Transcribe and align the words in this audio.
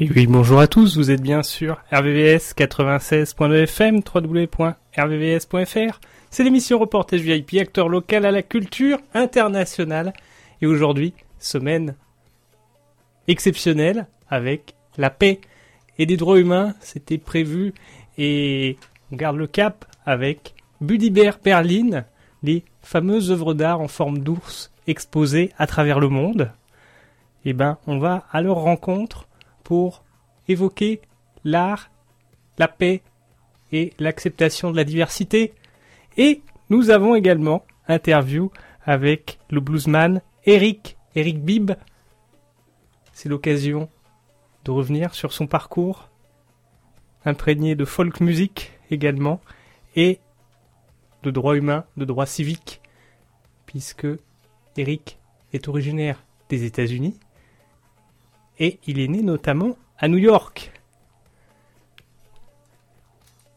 Oui, 0.00 0.28
bonjour 0.28 0.60
à 0.60 0.68
tous, 0.68 0.96
vous 0.96 1.10
êtes 1.10 1.20
bien 1.20 1.42
sur 1.42 1.82
RVVS 1.90 2.54
96.2 2.56 3.64
FM, 3.64 4.00
www.rvvs.fr. 4.14 6.00
C'est 6.30 6.44
l'émission 6.44 6.78
Reportage 6.78 7.22
VIP, 7.22 7.54
acteur 7.60 7.88
local 7.88 8.24
à 8.24 8.30
la 8.30 8.42
culture 8.44 9.00
internationale. 9.12 10.12
Et 10.62 10.66
aujourd'hui, 10.66 11.14
semaine 11.40 11.96
exceptionnelle 13.26 14.06
avec 14.28 14.76
la 14.98 15.10
paix 15.10 15.40
et 15.98 16.06
des 16.06 16.16
droits 16.16 16.38
humains. 16.38 16.74
C'était 16.78 17.18
prévu 17.18 17.74
et 18.18 18.76
on 19.10 19.16
garde 19.16 19.36
le 19.36 19.48
cap 19.48 19.84
avec 20.06 20.54
Budibert 20.80 21.40
Berlin, 21.42 22.04
les 22.44 22.62
fameuses 22.82 23.32
œuvres 23.32 23.52
d'art 23.52 23.80
en 23.80 23.88
forme 23.88 24.20
d'ours 24.20 24.70
exposées 24.86 25.50
à 25.58 25.66
travers 25.66 25.98
le 25.98 26.08
monde. 26.08 26.52
Et 27.44 27.52
ben, 27.52 27.78
on 27.88 27.98
va 27.98 28.26
à 28.30 28.42
leur 28.42 28.58
rencontre 28.58 29.27
pour 29.68 30.02
évoquer 30.48 31.02
l'art, 31.44 31.90
la 32.56 32.68
paix 32.68 33.02
et 33.70 33.92
l'acceptation 33.98 34.70
de 34.70 34.76
la 34.76 34.84
diversité. 34.84 35.52
Et 36.16 36.40
nous 36.70 36.88
avons 36.88 37.14
également 37.14 37.66
interview 37.86 38.50
avec 38.82 39.38
le 39.50 39.60
bluesman 39.60 40.22
Eric, 40.46 40.96
Eric 41.14 41.44
Bibb. 41.44 41.72
C'est 43.12 43.28
l'occasion 43.28 43.90
de 44.64 44.70
revenir 44.70 45.12
sur 45.12 45.34
son 45.34 45.46
parcours, 45.46 46.08
imprégné 47.26 47.74
de 47.74 47.84
folk 47.84 48.20
music 48.20 48.72
également, 48.90 49.38
et 49.96 50.18
de 51.24 51.30
droits 51.30 51.58
humains, 51.58 51.84
de 51.98 52.06
droits 52.06 52.24
civiques, 52.24 52.80
puisque 53.66 54.06
Eric 54.78 55.18
est 55.52 55.68
originaire 55.68 56.24
des 56.48 56.64
États-Unis, 56.64 57.20
et 58.58 58.78
il 58.86 59.00
est 59.00 59.08
né 59.08 59.22
notamment 59.22 59.76
à 59.98 60.08
New 60.08 60.18
York. 60.18 60.72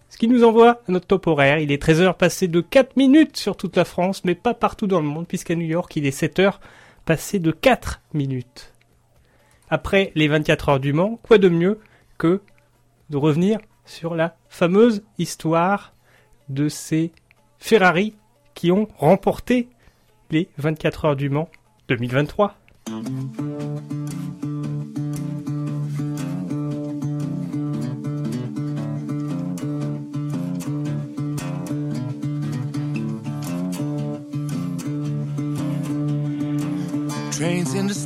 Ce 0.09 0.17
qui 0.17 0.27
nous 0.27 0.43
envoie 0.43 0.71
à 0.71 0.91
notre 0.91 1.07
top 1.07 1.27
horaire, 1.27 1.59
il 1.59 1.71
est 1.71 1.81
13h 1.81 2.15
passé 2.15 2.47
de 2.47 2.61
4 2.61 2.97
minutes 2.97 3.37
sur 3.37 3.57
toute 3.57 3.75
la 3.75 3.85
France, 3.85 4.23
mais 4.23 4.35
pas 4.35 4.53
partout 4.53 4.87
dans 4.87 4.99
le 4.99 5.07
monde, 5.07 5.27
puisqu'à 5.27 5.55
New 5.55 5.65
York 5.65 5.95
il 5.95 6.05
est 6.05 6.17
7h 6.17 6.59
passé 7.05 7.39
de 7.39 7.51
4 7.51 8.01
minutes. 8.13 8.73
Après 9.69 10.11
les 10.15 10.27
24 10.27 10.69
heures 10.69 10.79
du 10.79 10.93
Mans, 10.93 11.19
quoi 11.23 11.37
de 11.37 11.49
mieux 11.49 11.79
que 12.17 12.41
de 13.09 13.17
revenir 13.17 13.59
sur 13.85 14.15
la 14.15 14.35
fameuse 14.49 15.03
histoire 15.17 15.93
de 16.49 16.69
ces 16.69 17.11
Ferrari 17.57 18.15
qui 18.53 18.71
ont 18.71 18.87
remporté 18.97 19.69
les 20.29 20.49
24 20.57 21.05
heures 21.05 21.15
du 21.15 21.29
Mans 21.29 21.49
2023. 21.87 22.55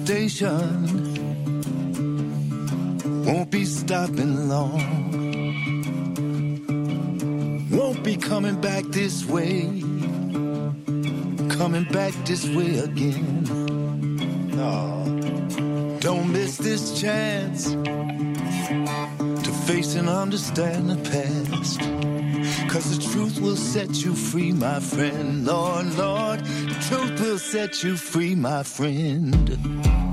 Station 0.05 0.61
won't 3.25 3.49
be 3.49 3.65
stopping 3.65 4.47
long. 4.47 4.79
Won't 7.71 8.03
be 8.03 8.15
coming 8.15 8.61
back 8.61 8.83
this 8.89 9.25
way, 9.25 9.61
coming 11.57 11.85
back 11.91 12.13
this 12.23 12.47
way 12.49 12.77
again. 12.77 13.45
Don't 16.01 16.31
miss 16.31 16.57
this 16.57 17.01
chance 17.01 17.71
to 19.45 19.51
face 19.65 19.95
and 19.95 20.07
understand 20.07 20.91
the 20.91 20.97
past. 21.09 21.81
Cause 22.69 22.97
the 22.97 23.11
truth 23.11 23.39
will 23.39 23.55
set 23.55 24.03
you 24.03 24.13
free, 24.13 24.51
my 24.51 24.79
friend. 24.79 25.45
Lord, 25.45 25.95
Lord, 25.97 26.39
the 26.39 26.77
truth 26.89 27.19
will 27.19 27.39
set 27.39 27.83
you 27.83 27.95
free, 27.95 28.35
my 28.35 28.63
friend. 28.63 30.04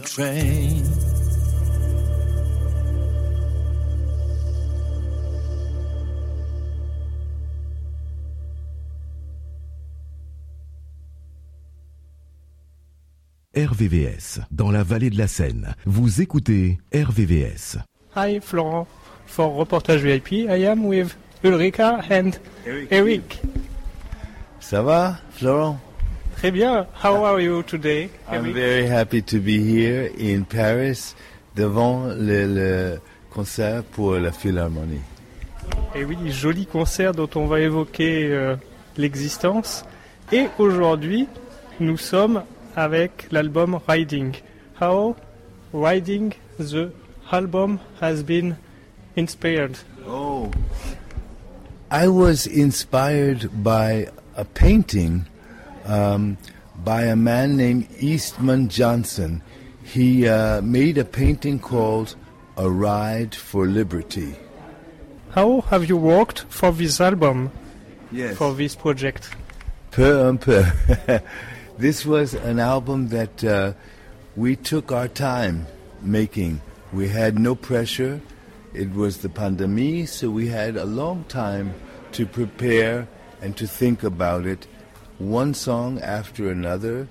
Train. 0.00 0.82
RVVS, 13.56 14.40
dans 14.52 14.70
la 14.70 14.84
vallée 14.84 15.10
de 15.10 15.18
la 15.18 15.26
Seine. 15.26 15.74
Vous 15.84 16.20
écoutez 16.20 16.78
RVVS. 16.94 17.78
Hi, 18.14 18.40
Florent. 18.40 18.86
For 19.26 19.52
Reportage 19.54 20.02
VIP, 20.02 20.32
I 20.48 20.64
am 20.66 20.86
with 20.86 21.16
Ulrika 21.42 22.00
and 22.10 22.30
Eric. 22.90 23.42
Ça 24.60 24.82
va, 24.82 25.18
Florent? 25.32 25.80
Très 26.38 26.52
bien. 26.52 26.86
How 27.02 27.24
are 27.24 27.40
you 27.40 27.64
today, 27.64 28.10
I'm 28.30 28.52
very 28.52 28.86
happy 28.86 29.22
to 29.22 29.40
be 29.40 29.58
here 29.58 30.08
in 30.16 30.44
Paris 30.44 31.16
devant 31.56 32.06
le, 32.14 32.46
le 32.46 33.00
concert 33.28 33.82
pour 33.82 34.12
la 34.20 34.30
Philharmonie. 34.30 35.00
Et 35.96 36.04
oui, 36.04 36.16
joli 36.30 36.64
concert 36.64 37.12
dont 37.12 37.28
on 37.34 37.46
va 37.46 37.58
évoquer 37.58 38.28
euh, 38.30 38.54
l'existence. 38.96 39.84
Et 40.30 40.46
aujourd'hui, 40.60 41.26
nous 41.80 41.96
sommes 41.96 42.44
avec 42.76 43.26
l'album 43.32 43.80
Riding. 43.88 44.36
How 44.80 45.16
Riding 45.72 46.34
the 46.60 46.92
album 47.32 47.80
has 48.00 48.22
been 48.22 48.56
inspired. 49.16 49.76
Oh. 50.06 50.52
I 51.90 52.06
was 52.06 52.46
inspired 52.46 53.50
by 53.64 54.06
a 54.36 54.44
painting 54.44 55.26
um, 55.88 56.36
by 56.84 57.02
a 57.04 57.16
man 57.16 57.56
named 57.56 57.88
Eastman 57.98 58.68
Johnson. 58.68 59.42
He 59.82 60.28
uh, 60.28 60.60
made 60.62 60.98
a 60.98 61.04
painting 61.04 61.58
called 61.58 62.14
A 62.56 62.70
Ride 62.70 63.34
for 63.34 63.66
Liberty. 63.66 64.36
How 65.30 65.62
have 65.62 65.88
you 65.88 65.96
worked 65.96 66.40
for 66.48 66.72
this 66.72 67.00
album, 67.00 67.50
Yes. 68.12 68.36
for 68.36 68.54
this 68.54 68.74
project? 68.74 69.30
Peu 69.90 70.28
un 70.28 70.38
peu. 70.38 70.64
this 71.78 72.04
was 72.06 72.34
an 72.34 72.58
album 72.58 73.08
that 73.08 73.42
uh, 73.44 73.72
we 74.36 74.56
took 74.56 74.92
our 74.92 75.08
time 75.08 75.66
making. 76.02 76.60
We 76.92 77.08
had 77.08 77.38
no 77.38 77.54
pressure. 77.54 78.20
It 78.74 78.92
was 78.94 79.18
the 79.18 79.28
pandemic, 79.28 80.08
so 80.08 80.30
we 80.30 80.48
had 80.48 80.76
a 80.76 80.84
long 80.84 81.24
time 81.28 81.74
to 82.12 82.26
prepare 82.26 83.08
and 83.40 83.56
to 83.56 83.66
think 83.66 84.02
about 84.02 84.46
it, 84.46 84.66
one 85.18 85.54
song 85.54 86.00
after 86.00 86.50
another, 86.50 87.08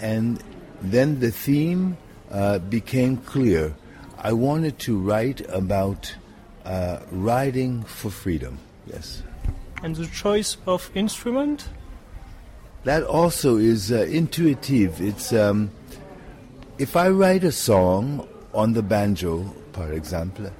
and 0.00 0.42
then 0.80 1.20
the 1.20 1.30
theme 1.30 1.96
uh, 2.30 2.58
became 2.58 3.16
clear. 3.18 3.74
I 4.18 4.32
wanted 4.32 4.78
to 4.80 4.98
write 4.98 5.40
about 5.48 6.14
uh, 6.64 7.00
riding 7.10 7.82
for 7.84 8.10
freedom. 8.10 8.58
Yes. 8.86 9.22
And 9.82 9.96
the 9.96 10.06
choice 10.06 10.56
of 10.66 10.90
instrument? 10.94 11.68
That 12.84 13.02
also 13.02 13.56
is 13.56 13.92
uh, 13.92 14.02
intuitive. 14.02 15.00
It's 15.00 15.32
um, 15.32 15.70
if 16.78 16.96
I 16.96 17.08
write 17.08 17.44
a 17.44 17.52
song 17.52 18.26
on 18.54 18.72
the 18.72 18.82
banjo, 18.82 19.54
for 19.72 19.92
example, 19.92 20.50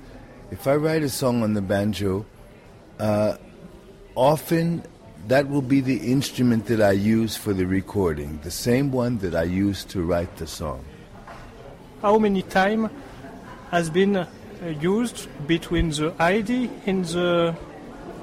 if 0.50 0.66
I 0.66 0.76
write 0.76 1.02
a 1.02 1.08
song 1.08 1.42
on 1.42 1.54
the 1.54 1.62
banjo, 1.62 2.26
uh, 2.98 3.36
often 4.14 4.82
that 5.28 5.48
will 5.48 5.62
be 5.62 5.80
the 5.80 6.10
instrument 6.12 6.66
that 6.66 6.80
I 6.80 6.92
use 6.92 7.36
for 7.36 7.52
the 7.52 7.66
recording, 7.66 8.40
the 8.42 8.50
same 8.50 8.90
one 8.90 9.18
that 9.18 9.34
I 9.34 9.44
use 9.44 9.84
to 9.86 10.02
write 10.02 10.36
the 10.36 10.46
song. 10.46 10.84
How 12.02 12.18
many 12.18 12.42
time 12.42 12.90
has 13.70 13.90
been 13.90 14.16
uh, 14.16 14.26
used 14.80 15.28
between 15.46 15.90
the 15.90 16.14
idea 16.18 16.68
in 16.86 17.02
the 17.02 17.54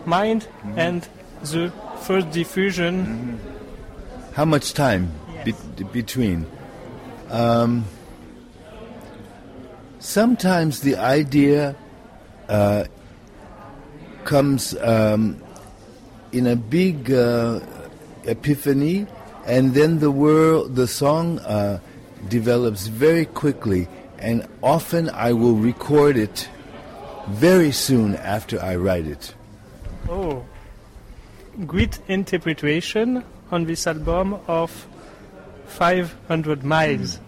mind 0.06 0.48
and 0.76 1.08
the 1.42 1.72
first 2.02 2.32
diffusion? 2.32 3.40
How 4.34 4.46
much 4.46 4.74
time 4.74 5.12
be- 5.46 5.54
between? 5.92 6.46
Um, 7.30 7.86
sometimes 10.00 10.82
the 10.82 10.96
idea 10.98 11.76
uh, 12.50 12.86
comes 14.24 14.76
um, 14.78 15.42
in 16.38 16.46
a 16.48 16.56
big 16.56 17.12
uh, 17.12 17.60
epiphany, 18.26 19.08
and 19.46 19.74
then 19.74 20.00
the 20.00 20.12
world, 20.12 20.76
the 20.76 20.88
song 20.88 21.40
uh, 21.40 21.80
develops 22.30 22.88
very 22.88 23.26
quickly. 23.26 23.88
And 24.20 24.48
often 24.62 25.10
I 25.10 25.34
will 25.34 25.56
record 25.56 26.16
it 26.18 26.48
very 27.28 27.72
soon 27.72 28.16
after 28.16 28.62
I 28.62 28.76
write 28.76 29.08
it. 29.08 29.34
Oh, 30.10 30.46
great 31.66 32.00
interpretation 32.08 33.24
on 33.52 33.66
this 33.66 33.88
album 33.88 34.40
of 34.48 34.88
500 35.68 36.64
Miles. 36.64 37.20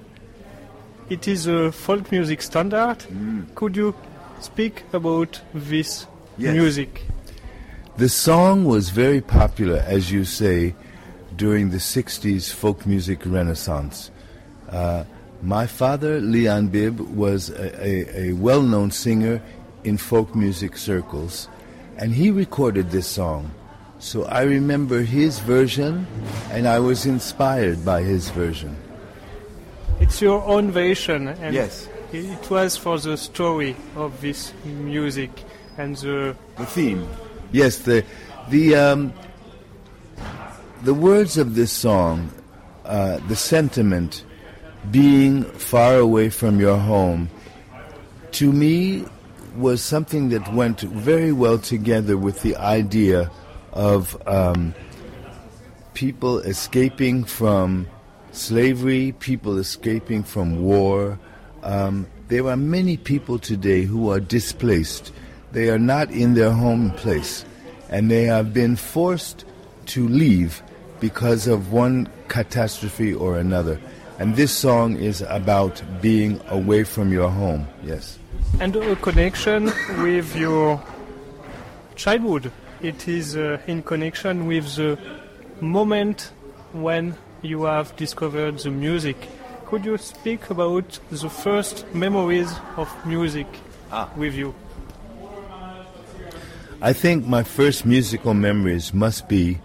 It 1.09 1.27
is 1.27 1.47
a 1.47 1.71
folk 1.71 2.11
music 2.11 2.41
standard. 2.41 2.97
Could 3.55 3.75
you 3.75 3.95
speak 4.39 4.83
about 4.93 5.41
this 5.53 6.05
Yes. 6.37 6.53
music? 6.53 7.01
The 7.97 8.09
song 8.09 8.65
was 8.65 8.89
very 8.89 9.21
popular, 9.21 9.79
as 9.85 10.11
you 10.11 10.23
say, 10.23 10.75
during 11.35 11.69
the 11.69 11.77
60s 11.77 12.51
folk 12.53 12.85
music 12.85 13.21
renaissance. 13.25 14.09
Uh, 14.69 15.03
my 15.41 15.67
father, 15.67 16.19
Leon 16.21 16.67
Bibb, 16.69 16.99
was 16.99 17.49
a, 17.49 17.85
a, 17.85 18.29
a 18.29 18.33
well 18.33 18.61
known 18.61 18.91
singer 18.91 19.41
in 19.83 19.97
folk 19.97 20.35
music 20.35 20.77
circles, 20.77 21.47
and 21.97 22.13
he 22.13 22.31
recorded 22.31 22.91
this 22.91 23.07
song 23.07 23.51
So 23.99 24.23
I 24.25 24.43
remember 24.43 25.01
his 25.01 25.39
version, 25.39 26.07
and 26.51 26.67
I 26.67 26.79
was 26.79 27.05
inspired 27.05 27.83
by 27.83 28.01
his 28.03 28.29
version. 28.29 28.75
It's 29.99 30.21
your 30.21 30.41
own 30.47 30.71
version, 30.71 31.27
and 31.27 31.53
Yes. 31.53 31.89
it 32.13 32.49
was 32.49 32.77
for 32.77 32.97
the 32.97 33.17
story 33.17 33.75
of 33.97 34.21
this 34.21 34.53
music 34.63 35.31
and 35.77 35.97
the 35.97 36.35
The 36.55 36.65
theme. 36.65 37.03
Yes, 37.51 37.79
the 37.79 38.05
the 38.49 38.75
um, 38.75 39.13
the 40.83 40.93
words 40.93 41.37
of 41.37 41.55
this 41.55 41.71
song, 41.71 42.29
uh, 42.85 43.17
the 43.27 43.35
sentiment, 43.35 44.23
being 44.91 45.43
far 45.43 45.97
away 45.97 46.29
from 46.29 46.59
your 46.59 46.77
home, 46.77 47.29
to 48.33 48.51
me 48.51 49.05
was 49.55 49.81
something 49.81 50.29
that 50.29 50.53
went 50.53 50.81
very 50.81 51.31
well 51.31 51.57
together 51.57 52.17
with 52.17 52.41
the 52.43 52.55
idea 52.55 53.31
of 53.73 54.21
um, 54.27 54.73
people 55.93 56.39
escaping 56.39 57.23
from 57.23 57.87
slavery, 58.31 59.13
people 59.19 59.57
escaping 59.57 60.23
from 60.23 60.61
war. 60.61 61.19
Um, 61.63 62.07
there 62.27 62.47
are 62.47 62.55
many 62.55 62.95
people 62.95 63.39
today 63.39 63.83
who 63.83 64.11
are 64.11 64.19
displaced. 64.19 65.11
They 65.51 65.69
are 65.69 65.79
not 65.79 66.11
in 66.11 66.33
their 66.35 66.51
home 66.51 66.91
place, 66.91 67.45
and 67.89 68.09
they 68.09 68.23
have 68.25 68.53
been 68.53 68.75
forced 68.75 69.45
to 69.87 70.07
leave 70.07 70.61
because 70.99 71.47
of 71.47 71.71
one 71.71 72.07
catastrophe 72.27 73.13
or 73.13 73.37
another. 73.37 73.79
And 74.19 74.35
this 74.35 74.51
song 74.51 74.97
is 74.97 75.21
about 75.21 75.81
being 76.01 76.41
away 76.49 76.83
from 76.83 77.11
your 77.11 77.29
home. 77.29 77.67
Yes. 77.83 78.19
and 78.59 78.75
a 78.75 78.95
connection 78.97 79.65
with 80.03 80.35
your 80.35 80.81
childhood. 81.95 82.51
It 82.81 83.07
is 83.07 83.35
uh, 83.35 83.59
in 83.67 83.83
connection 83.83 84.47
with 84.47 84.75
the 84.75 84.97
moment 85.61 86.31
when 86.73 87.15
you 87.41 87.63
have 87.63 87.95
discovered 87.95 88.59
the 88.59 88.69
music. 88.69 89.17
Could 89.65 89.85
you 89.85 89.97
speak 89.97 90.49
about 90.49 90.99
the 91.11 91.29
first 91.29 91.85
memories 91.93 92.53
of 92.75 92.89
music 93.05 93.47
with 94.15 94.35
you? 94.35 94.53
I 96.81 96.93
think 96.93 97.27
my 97.27 97.43
first 97.43 97.85
musical 97.85 98.33
memories 98.33 98.93
must 98.93 99.27
be 99.27 99.59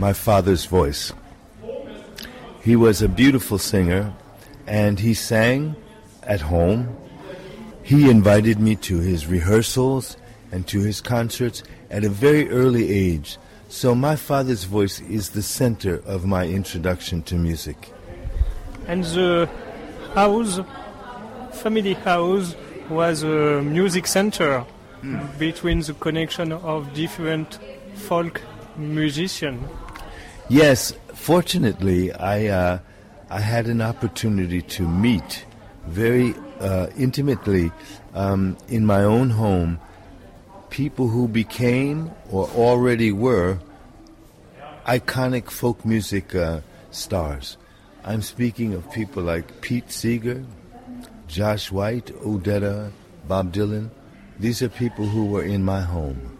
my 0.00 0.12
father's 0.12 0.64
voice. 0.64 1.12
He 2.60 2.74
was 2.74 3.00
a 3.00 3.08
beautiful 3.08 3.56
singer 3.56 4.12
and 4.66 4.98
he 4.98 5.14
sang 5.14 5.76
at 6.24 6.40
home. 6.40 6.96
He 7.84 8.10
invited 8.10 8.58
me 8.58 8.74
to 8.90 8.98
his 8.98 9.28
rehearsals 9.28 10.16
and 10.50 10.66
to 10.66 10.80
his 10.80 11.00
concerts 11.00 11.62
at 11.88 12.02
a 12.02 12.08
very 12.08 12.50
early 12.50 12.90
age. 12.90 13.38
So 13.68 13.94
my 13.94 14.16
father's 14.16 14.64
voice 14.64 14.98
is 15.02 15.30
the 15.30 15.42
center 15.42 16.02
of 16.04 16.26
my 16.26 16.46
introduction 16.46 17.22
to 17.24 17.36
music. 17.36 17.92
And 18.88 19.04
the 19.04 19.48
house, 20.14 20.58
family 21.52 21.94
house, 21.94 22.56
was 22.90 23.22
a 23.22 23.62
music 23.62 24.08
center 24.08 24.66
between 25.38 25.80
the 25.80 25.94
connection 25.94 26.52
of 26.52 26.92
different 26.94 27.58
folk 27.94 28.40
musicians. 28.76 29.68
Yes, 30.48 30.94
fortunately, 31.14 32.12
I 32.12 32.46
uh, 32.46 32.78
I 33.30 33.40
had 33.40 33.66
an 33.66 33.82
opportunity 33.82 34.62
to 34.62 34.88
meet 34.88 35.44
very 35.86 36.34
uh, 36.60 36.88
intimately 36.96 37.70
um, 38.14 38.56
in 38.68 38.86
my 38.86 39.04
own 39.04 39.30
home 39.30 39.78
people 40.70 41.08
who 41.08 41.28
became 41.28 42.10
or 42.30 42.46
already 42.50 43.12
were 43.12 43.58
iconic 44.86 45.50
folk 45.50 45.84
music 45.84 46.34
uh, 46.34 46.60
stars. 46.90 47.56
I'm 48.04 48.22
speaking 48.22 48.74
of 48.74 48.90
people 48.92 49.22
like 49.22 49.60
Pete 49.60 49.90
Seeger, 49.90 50.44
Josh 51.26 51.70
White, 51.70 52.06
Odetta, 52.22 52.90
Bob 53.26 53.52
Dylan. 53.52 53.90
These 54.40 54.62
are 54.62 54.68
people 54.68 55.06
who 55.06 55.26
were 55.26 55.42
in 55.42 55.64
my 55.64 55.80
home. 55.80 56.38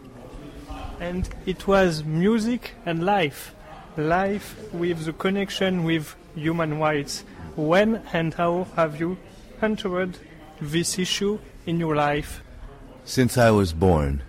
And 1.01 1.27
it 1.45 1.67
was 1.67 2.03
music 2.03 2.71
and 2.85 3.05
life. 3.05 3.53
Life 3.97 4.55
with 4.73 5.05
the 5.05 5.13
connection 5.13 5.83
with 5.83 6.15
human 6.35 6.79
rights. 6.79 7.25
When 7.55 8.01
and 8.13 8.33
how 8.33 8.67
have 8.75 8.99
you 8.99 9.17
entered 9.61 10.17
this 10.61 10.97
issue 10.97 11.39
in 11.65 11.79
your 11.79 11.95
life? 11.95 12.41
Since 13.03 13.37
I 13.37 13.51
was 13.51 13.73
born, 13.73 14.23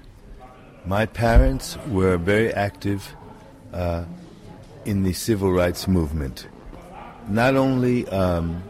my 0.84 1.06
parents 1.06 1.76
were 1.88 2.16
very 2.16 2.52
active 2.52 3.14
uh, 3.72 4.04
in 4.84 5.04
the 5.04 5.12
civil 5.12 5.52
rights 5.52 5.86
movement. 5.86 6.48
Not 7.28 7.54
only 7.54 8.08
um, 8.08 8.64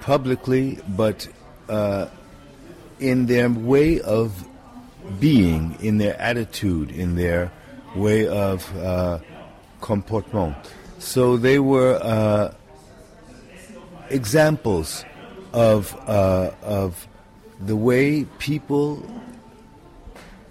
publicly, 0.00 0.78
but 0.88 1.26
uh, 1.68 2.06
in 3.00 3.26
their 3.26 3.50
way 3.50 4.00
of 4.00 4.46
being, 5.20 5.76
in 5.80 5.98
their 5.98 6.20
attitude, 6.20 6.90
in 6.90 7.16
their 7.16 7.50
way 7.94 8.26
of 8.26 8.76
uh, 8.78 9.18
comportement. 9.80 10.56
So 10.98 11.36
they 11.36 11.58
were 11.58 11.98
uh, 12.02 12.54
examples 14.08 15.04
of 15.52 15.94
uh, 16.08 16.50
of 16.62 17.06
the 17.60 17.76
way 17.76 18.24
people 18.38 19.04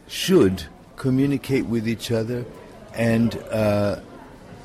should 0.07 0.63
communicate 0.95 1.65
with 1.65 1.87
each 1.87 2.11
other 2.11 2.45
and 2.93 3.35
uh, 3.51 3.99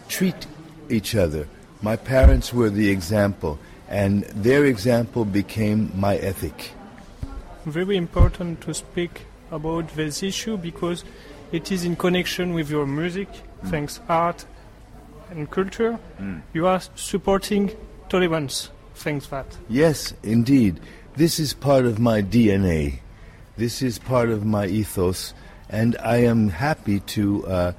treat 0.08 0.46
each 0.88 1.14
other. 1.14 1.48
My 1.82 1.96
parents 1.96 2.52
were 2.52 2.70
the 2.70 2.90
example, 2.90 3.58
and 3.88 4.24
their 4.24 4.66
example 4.66 5.24
became 5.24 5.90
my 5.94 6.16
ethic. 6.16 6.72
Very 7.70 7.98
important 7.98 8.62
to 8.62 8.72
speak 8.72 9.26
about 9.50 9.88
this 9.94 10.22
issue 10.22 10.56
because 10.56 11.04
it 11.52 11.70
is 11.70 11.84
in 11.84 11.96
connection 11.96 12.54
with 12.54 12.70
your 12.70 12.86
music, 12.86 13.28
thanks 13.66 14.00
art 14.08 14.46
and 15.30 15.50
culture. 15.50 15.98
You 16.54 16.66
are 16.66 16.80
supporting 16.94 17.76
tolerance, 18.08 18.70
thanks 18.94 19.26
that. 19.26 19.46
Yes, 19.68 20.14
indeed. 20.22 20.80
This 21.14 21.38
is 21.38 21.52
part 21.52 21.84
of 21.84 21.98
my 21.98 22.22
DNA. 22.22 23.00
This 23.58 23.82
is 23.82 23.98
part 23.98 24.30
of 24.30 24.46
my 24.46 24.66
ethos, 24.66 25.34
and 25.68 25.94
I 26.02 26.18
am 26.18 26.48
happy 26.48 27.00
to 27.00 27.46
uh, 27.46 27.72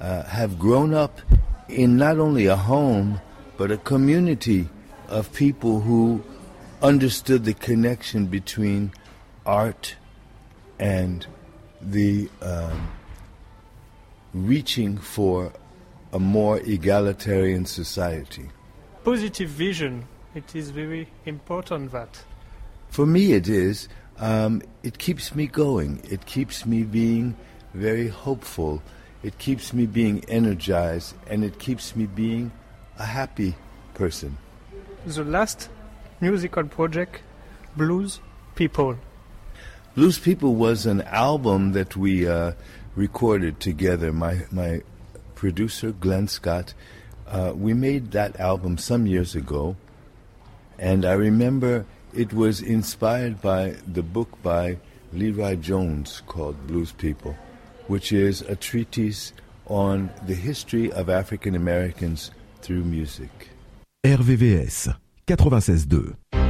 uh, 0.00 0.22
have 0.24 0.58
grown 0.58 0.92
up 0.92 1.20
in 1.68 1.96
not 1.96 2.18
only 2.18 2.46
a 2.46 2.56
home, 2.56 3.20
but 3.56 3.70
a 3.70 3.76
community 3.76 4.68
of 5.08 5.32
people 5.32 5.82
who 5.82 6.24
understood 6.82 7.44
the 7.44 7.54
connection 7.54 8.26
between 8.26 8.92
art 9.46 9.96
and 10.78 11.26
the 11.80 12.28
um, 12.42 12.88
reaching 14.34 14.98
for 14.98 15.52
a 16.12 16.18
more 16.18 16.58
egalitarian 16.60 17.64
society. 17.64 18.50
Positive 19.04 19.48
vision, 19.48 20.06
it 20.34 20.54
is 20.54 20.70
very 20.70 21.08
important 21.24 21.92
that. 21.92 22.24
For 22.90 23.06
me, 23.06 23.32
it 23.32 23.48
is. 23.48 23.88
Um, 24.18 24.62
it 24.82 24.98
keeps 24.98 25.34
me 25.34 25.46
going. 25.46 26.02
It 26.10 26.26
keeps 26.26 26.64
me 26.66 26.82
being 26.82 27.36
very 27.74 28.08
hopeful. 28.08 28.82
It 29.22 29.38
keeps 29.38 29.72
me 29.72 29.86
being 29.86 30.24
energized, 30.28 31.14
and 31.28 31.44
it 31.44 31.58
keeps 31.58 31.94
me 31.94 32.06
being 32.06 32.52
a 32.98 33.04
happy 33.04 33.54
person. 33.94 34.38
The 35.04 35.24
last 35.24 35.68
musical 36.20 36.64
project, 36.64 37.20
Blues 37.76 38.20
People. 38.54 38.96
Blues 39.96 40.18
People 40.18 40.56
was 40.56 40.84
an 40.84 41.00
album 41.00 41.72
that 41.72 41.96
we 41.96 42.28
uh, 42.28 42.52
recorded 42.96 43.60
together. 43.60 44.12
My 44.12 44.42
my 44.50 44.82
producer 45.34 45.92
Glenn 45.92 46.28
Scott. 46.28 46.74
Uh, 47.26 47.54
we 47.56 47.72
made 47.72 48.12
that 48.12 48.38
album 48.38 48.76
some 48.76 49.06
years 49.06 49.34
ago, 49.34 49.74
and 50.78 51.06
I 51.06 51.14
remember 51.14 51.86
it 52.12 52.34
was 52.34 52.60
inspired 52.60 53.40
by 53.40 53.76
the 53.90 54.02
book 54.02 54.28
by 54.42 54.76
Leroy 55.14 55.56
Jones 55.56 56.22
called 56.26 56.66
Blues 56.66 56.92
People, 56.92 57.34
which 57.86 58.12
is 58.12 58.42
a 58.42 58.54
treatise 58.54 59.32
on 59.64 60.10
the 60.26 60.34
history 60.34 60.92
of 60.92 61.08
African 61.08 61.54
Americans 61.54 62.32
through 62.60 62.84
music. 62.84 63.48
RVVS 64.04 64.94
96.2. 65.26 66.45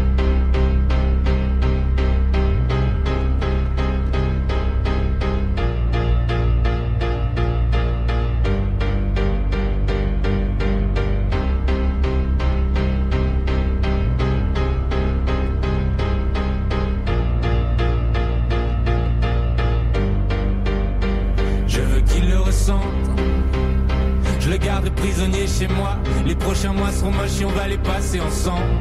garde 24.66 24.90
prisonnier 24.90 25.46
chez 25.46 25.68
moi. 25.68 25.96
Les 26.26 26.34
prochains 26.34 26.72
mois 26.72 26.90
seront 26.90 27.12
moches 27.12 27.40
et 27.40 27.44
on 27.44 27.56
va 27.60 27.68
les 27.68 27.78
passer 27.78 28.20
ensemble. 28.20 28.74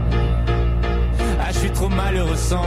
Ah, 1.39 1.51
je 1.53 1.59
suis 1.59 1.71
trop 1.71 1.89
malheureux 1.89 2.41
sans 2.51 2.65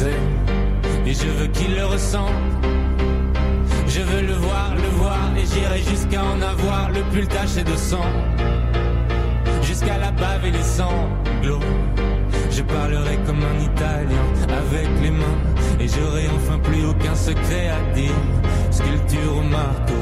elle. 0.00 1.08
Et 1.08 1.12
je 1.12 1.28
veux 1.38 1.48
qu'il 1.48 1.74
le 1.74 1.86
ressente. 1.86 2.30
Je 3.88 4.00
veux 4.00 4.22
le 4.22 4.34
voir, 4.34 4.74
le 4.76 4.90
voir, 5.00 5.24
et 5.36 5.44
j'irai 5.52 5.80
jusqu'à 5.90 6.22
en 6.22 6.40
avoir 6.40 6.90
le 6.92 7.02
pull 7.10 7.26
taché 7.26 7.64
de 7.64 7.76
sang. 7.76 8.08
Jusqu'à 9.62 9.98
la 9.98 10.12
bave 10.12 10.46
et 10.46 10.52
les 10.52 10.68
sanglots. 10.78 11.68
Je 12.50 12.62
parlerai 12.62 13.16
comme 13.26 13.42
un 13.52 13.58
Italien 13.70 14.24
avec 14.60 14.88
les 15.02 15.10
mains 15.10 15.38
et 15.80 15.88
j'aurai 15.88 16.26
enfin 16.36 16.58
plus 16.58 16.84
aucun 16.84 17.14
secret 17.14 17.70
à 17.78 17.94
dire. 17.94 18.20
Sculpture 18.70 19.36
au 19.38 19.42
marteau, 19.42 20.01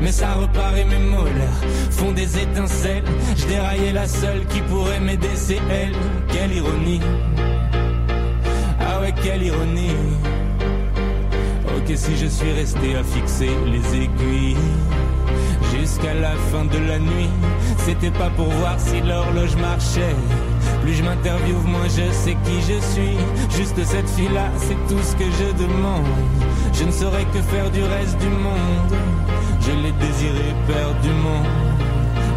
Mais 0.00 0.12
ça 0.12 0.32
repart 0.34 0.76
et 0.76 0.84
mes 0.84 0.98
molaires 0.98 1.62
font 1.90 2.12
des 2.12 2.38
étincelles. 2.38 3.04
Je 3.36 3.46
déraillais 3.46 3.92
la 3.92 4.06
seule 4.06 4.44
qui 4.46 4.60
pourrait 4.62 5.00
m'aider, 5.00 5.34
c'est 5.34 5.60
elle. 5.70 5.94
Quelle 6.28 6.52
ironie. 6.52 7.00
Ah 8.80 9.00
ouais, 9.00 9.14
quelle 9.22 9.42
ironie. 9.42 9.96
Ok, 11.76 11.92
si 11.96 12.16
je 12.16 12.26
suis 12.26 12.52
resté 12.52 12.96
à 12.96 13.04
fixer 13.04 13.50
les 13.66 14.02
aiguilles 14.02 14.56
jusqu'à 15.74 16.14
la 16.14 16.32
fin 16.50 16.64
de 16.64 16.78
la 16.86 16.98
nuit. 16.98 17.30
C'était 17.78 18.10
pas 18.10 18.30
pour 18.30 18.46
voir 18.46 18.78
si 18.78 19.00
l'horloge 19.00 19.56
marchait. 19.56 20.16
Plus 20.82 20.94
je 20.94 21.02
m'interviewe, 21.04 21.62
moins 21.64 21.88
je 21.88 22.10
sais 22.12 22.36
qui 22.44 22.60
je 22.60 22.78
suis. 22.92 23.16
Juste 23.56 23.82
cette 23.84 24.08
fille-là, 24.10 24.50
c'est 24.56 24.80
tout 24.88 25.00
ce 25.00 25.14
que 25.14 25.24
je 25.24 25.62
demande. 25.62 26.04
Je 26.72 26.84
ne 26.84 26.90
saurais 26.90 27.24
que 27.26 27.40
faire 27.40 27.70
du 27.70 27.82
reste 27.82 28.18
du 28.18 28.28
monde. 28.28 28.92
Je 29.60 29.70
l'ai 29.70 29.92
désiré 29.92 30.54
perdument. 30.66 31.42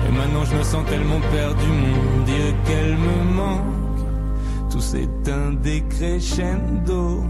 Et 0.07 0.11
maintenant 0.11 0.45
je 0.45 0.55
me 0.55 0.63
sens 0.63 0.85
tellement 0.85 1.21
perdu, 1.31 1.67
mon 1.67 2.23
Dieu, 2.25 2.53
qu'elle 2.65 2.95
me 2.97 3.33
manque. 3.33 4.69
Tout 4.69 4.81
s'éteint 4.81 5.51
des 5.63 5.83
crescendo. 5.89 7.23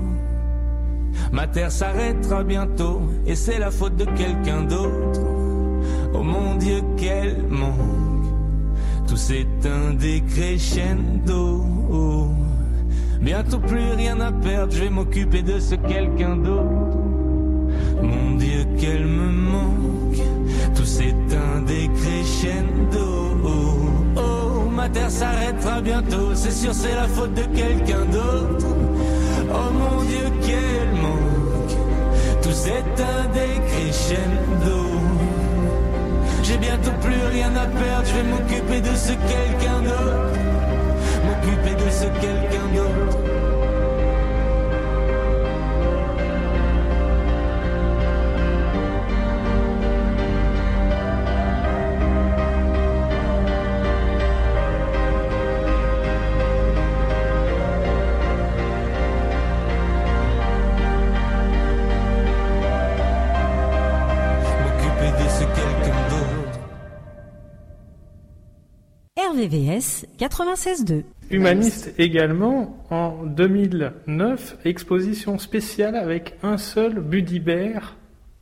Ma 1.31 1.47
terre 1.47 1.71
s'arrêtera 1.71 2.43
bientôt, 2.43 3.01
et 3.25 3.35
c'est 3.35 3.59
la 3.59 3.71
faute 3.71 3.95
de 3.95 4.05
quelqu'un 4.05 4.63
d'autre. 4.63 5.21
Oh 6.13 6.23
mon 6.23 6.55
Dieu, 6.55 6.81
quel 6.97 7.41
manque. 7.49 8.04
Tout 9.07 9.17
s'éteint 9.17 9.93
des 9.97 10.21
crescendo. 10.21 11.63
Bientôt 13.21 13.59
plus 13.59 13.91
rien 13.95 14.19
à 14.19 14.31
perdre, 14.31 14.73
je 14.73 14.83
vais 14.83 14.89
m'occuper 14.89 15.41
de 15.41 15.59
ce 15.59 15.75
quelqu'un 15.75 16.35
d'autre. 16.37 16.97
Mon 18.01 18.35
Dieu, 18.37 18.65
qu'elle 18.77 19.05
me 19.05 19.29
manque. 19.31 20.21
Tout 20.75 20.85
s'éteint 20.85 21.61
des 21.65 21.89
crescendo. 21.95 23.37
Oh, 24.15 24.69
ma 24.69 24.89
terre 24.89 25.09
s'arrêtera 25.09 25.81
bientôt, 25.81 26.33
c'est 26.33 26.51
sûr, 26.51 26.73
c'est 26.73 26.93
la 26.93 27.07
faute 27.07 27.33
de 27.33 27.43
quelqu'un 27.55 28.05
d'autre. 28.11 28.67
Oh 29.49 29.71
mon 29.73 30.03
Dieu, 30.03 30.29
quel 30.41 31.01
manque. 31.01 31.77
Tout 32.41 32.51
s'éteint 32.51 33.25
des 33.33 33.61
crescendo. 33.69 35.14
J'ai 36.55 36.61
bientôt 36.61 36.91
plus 37.01 37.21
rien 37.33 37.53
à 37.53 37.65
perdre, 37.65 38.07
je 38.07 38.13
vais 38.13 38.23
m'occuper 38.23 38.79
de 38.79 38.95
ce 38.95 39.11
quelqu'un 39.11 39.81
d'autre. 39.81 40.39
M'occuper 41.25 41.83
de 41.83 41.89
ce 41.89 42.05
quelqu'un 42.21 42.65
d'autre. 42.73 43.34
RVVS 69.45 70.05
96.2. 70.17 71.03
Humaniste 71.29 71.93
également, 71.97 72.84
en 72.89 73.23
2009, 73.25 74.58
exposition 74.65 75.38
spéciale 75.38 75.95
avec 75.95 76.36
un 76.43 76.58
seul 76.58 76.99
Budibert 76.99 77.95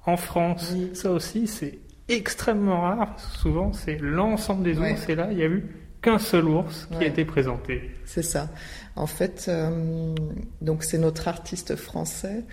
en 0.06 0.18
France. 0.18 0.74
Ça 0.94 1.12
aussi, 1.12 1.48
c'est 1.48 1.80
extrêmement 2.10 2.82
rare. 2.82 3.16
Souvent, 3.38 3.74
c'est 3.74 3.98
l'ensemble 4.02 4.63
des 4.63 4.78
Ouais. 4.80 4.94
ours. 4.94 5.10
Et 5.10 5.16
là, 5.16 5.28
il 5.32 5.38
n'y 5.38 5.44
a 5.44 5.48
eu 5.48 5.66
qu'un 6.02 6.20
seul 6.20 6.46
ours 6.46 6.88
qui 6.89 6.96
a 6.96 7.00
Ouais. 7.00 7.08
été 7.08 7.26
présenté. 7.26 7.92
C'est 8.06 8.24
ça. 8.24 8.50
En 8.96 9.08
fait, 9.08 9.46
euh, 9.48 10.13
donc 10.62 10.84
c'est 10.84 10.98
notre 10.98 11.28
artiste 11.28 11.76
français 11.76 12.44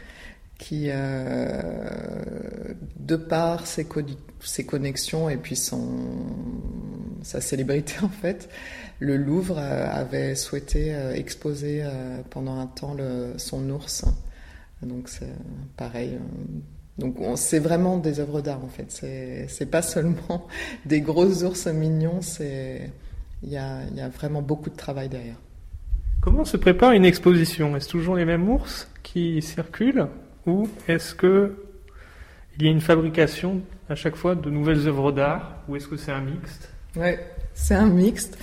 qui, 0.61 0.89
euh, 0.91 1.61
de 2.99 3.17
par 3.17 3.67
ses, 3.67 3.85
co- 3.87 4.03
ses 4.41 4.65
connexions 4.67 5.29
et 5.31 5.37
puis 5.39 5.57
son, 5.57 5.89
sa 7.23 7.41
célébrité 7.41 7.95
en 8.03 8.09
fait, 8.09 8.49
le 8.99 9.17
Louvre 9.17 9.57
euh, 9.59 9.87
avait 9.91 10.35
souhaité 10.35 10.95
euh, 10.95 11.15
exposer 11.15 11.83
pendant 12.31 12.59
un 12.61 12.67
temps 12.67 12.97
son 13.37 13.69
ours. 13.71 14.05
Donc 14.83 15.09
c'est 15.09 15.33
pareil. 15.77 16.19
donc 16.99 17.19
on- 17.21 17.37
c'est 17.37 17.59
vraiment 17.59 17.97
des 17.99 18.21
œuvres 18.21 18.41
d'art 18.43 18.63
en 18.65 18.69
fait. 18.69 18.87
C'est 19.49 19.71
pas 19.71 19.83
seulement 19.83 20.47
des 20.87 21.01
gros 21.01 21.43
ours 21.45 21.67
mignons. 21.69 22.21
Il 23.43 23.51
y 23.51 23.57
a 23.57 24.09
vraiment 24.15 24.43
beaucoup 24.43 24.71
de 24.71 24.77
travail 24.77 25.09
derrière. 25.09 25.41
Comment 26.21 26.45
se 26.45 26.59
prépare 26.59 26.93
une 26.93 27.07
exposition? 27.07 27.75
Est-ce 27.77 27.89
toujours 27.89 28.15
les 28.15 28.27
mêmes 28.27 28.47
ours 28.49 28.89
qui 29.03 29.41
circulent? 29.41 30.07
Ou 30.47 30.69
est-ce 30.89 31.15
que 31.15 31.55
il 32.59 32.67
y 32.67 32.69
a 32.69 32.71
une 32.71 32.81
fabrication 32.81 33.63
à 33.89 33.95
chaque 33.95 34.17
fois 34.17 34.35
de 34.35 34.51
nouvelles 34.51 34.87
œuvres 34.87 35.13
d'art 35.13 35.63
ou 35.69 35.77
est-ce 35.77 35.89
que 35.89 35.97
c'est 35.97 36.13
un 36.13 36.21
mixte? 36.21 36.71
Ouais, 36.97 37.19
c'est 37.55 37.75
un 37.75 37.87
mixte. 37.87 38.39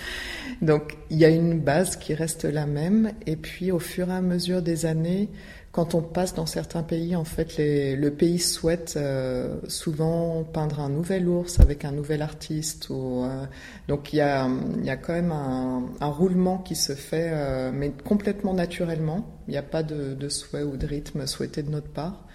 Donc 0.62 0.98
il 1.10 1.18
y 1.18 1.26
a 1.26 1.30
une 1.30 1.60
base 1.60 1.98
qui 1.98 2.14
reste 2.14 2.46
la 2.46 2.66
même 2.66 3.12
et 3.26 3.36
puis 3.36 3.72
au 3.72 3.80
fur 3.80 4.10
et 4.10 4.14
à 4.14 4.22
mesure 4.22 4.62
des 4.62 4.86
années, 4.86 5.30
quand 5.78 5.94
on 5.94 6.02
passe 6.02 6.34
dans 6.34 6.48
certains 6.48 6.82
pays, 6.82 7.16
en 7.16 7.24
fait, 7.24 7.60
le 7.60 8.10
pays 8.10 8.40
souhaite 8.40 8.96
euh, 8.98 9.58
souvent 9.68 10.44
peindre 10.44 10.80
un 10.80 10.90
nouvel 10.90 11.28
ours 11.28 11.60
avec 11.60 11.86
un 11.86 11.92
nouvel 11.92 12.24
artiste. 12.24 12.88
Euh, 12.90 13.46
donc 13.88 14.12
il 14.12 14.16
y 14.16 14.22
a, 14.22 14.48
quand 14.96 15.14
même 15.14 15.32
un, 15.32 16.08
roulement 16.08 16.58
qui 16.58 16.76
se 16.76 16.94
fait, 16.94 17.30
euh, 17.32 17.70
mais 17.72 17.92
complètement 17.92 18.56
naturellement. 18.56 19.40
Il 19.48 19.52
n'y 19.52 19.58
a 19.58 19.62
pas 19.62 19.84
de, 19.84 20.30
souhait 20.30 20.64
ou 20.64 20.78
de 20.78 20.88
rythme 20.88 21.28
souhaité 21.28 21.62
de 21.62 21.70
notre 21.70 21.90
part. 21.90 22.26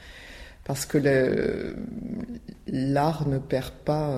Parce 0.62 0.86
que 0.86 1.74
l'art 2.68 3.26
ne 3.26 3.38
perd 3.38 3.72
pas 3.84 4.16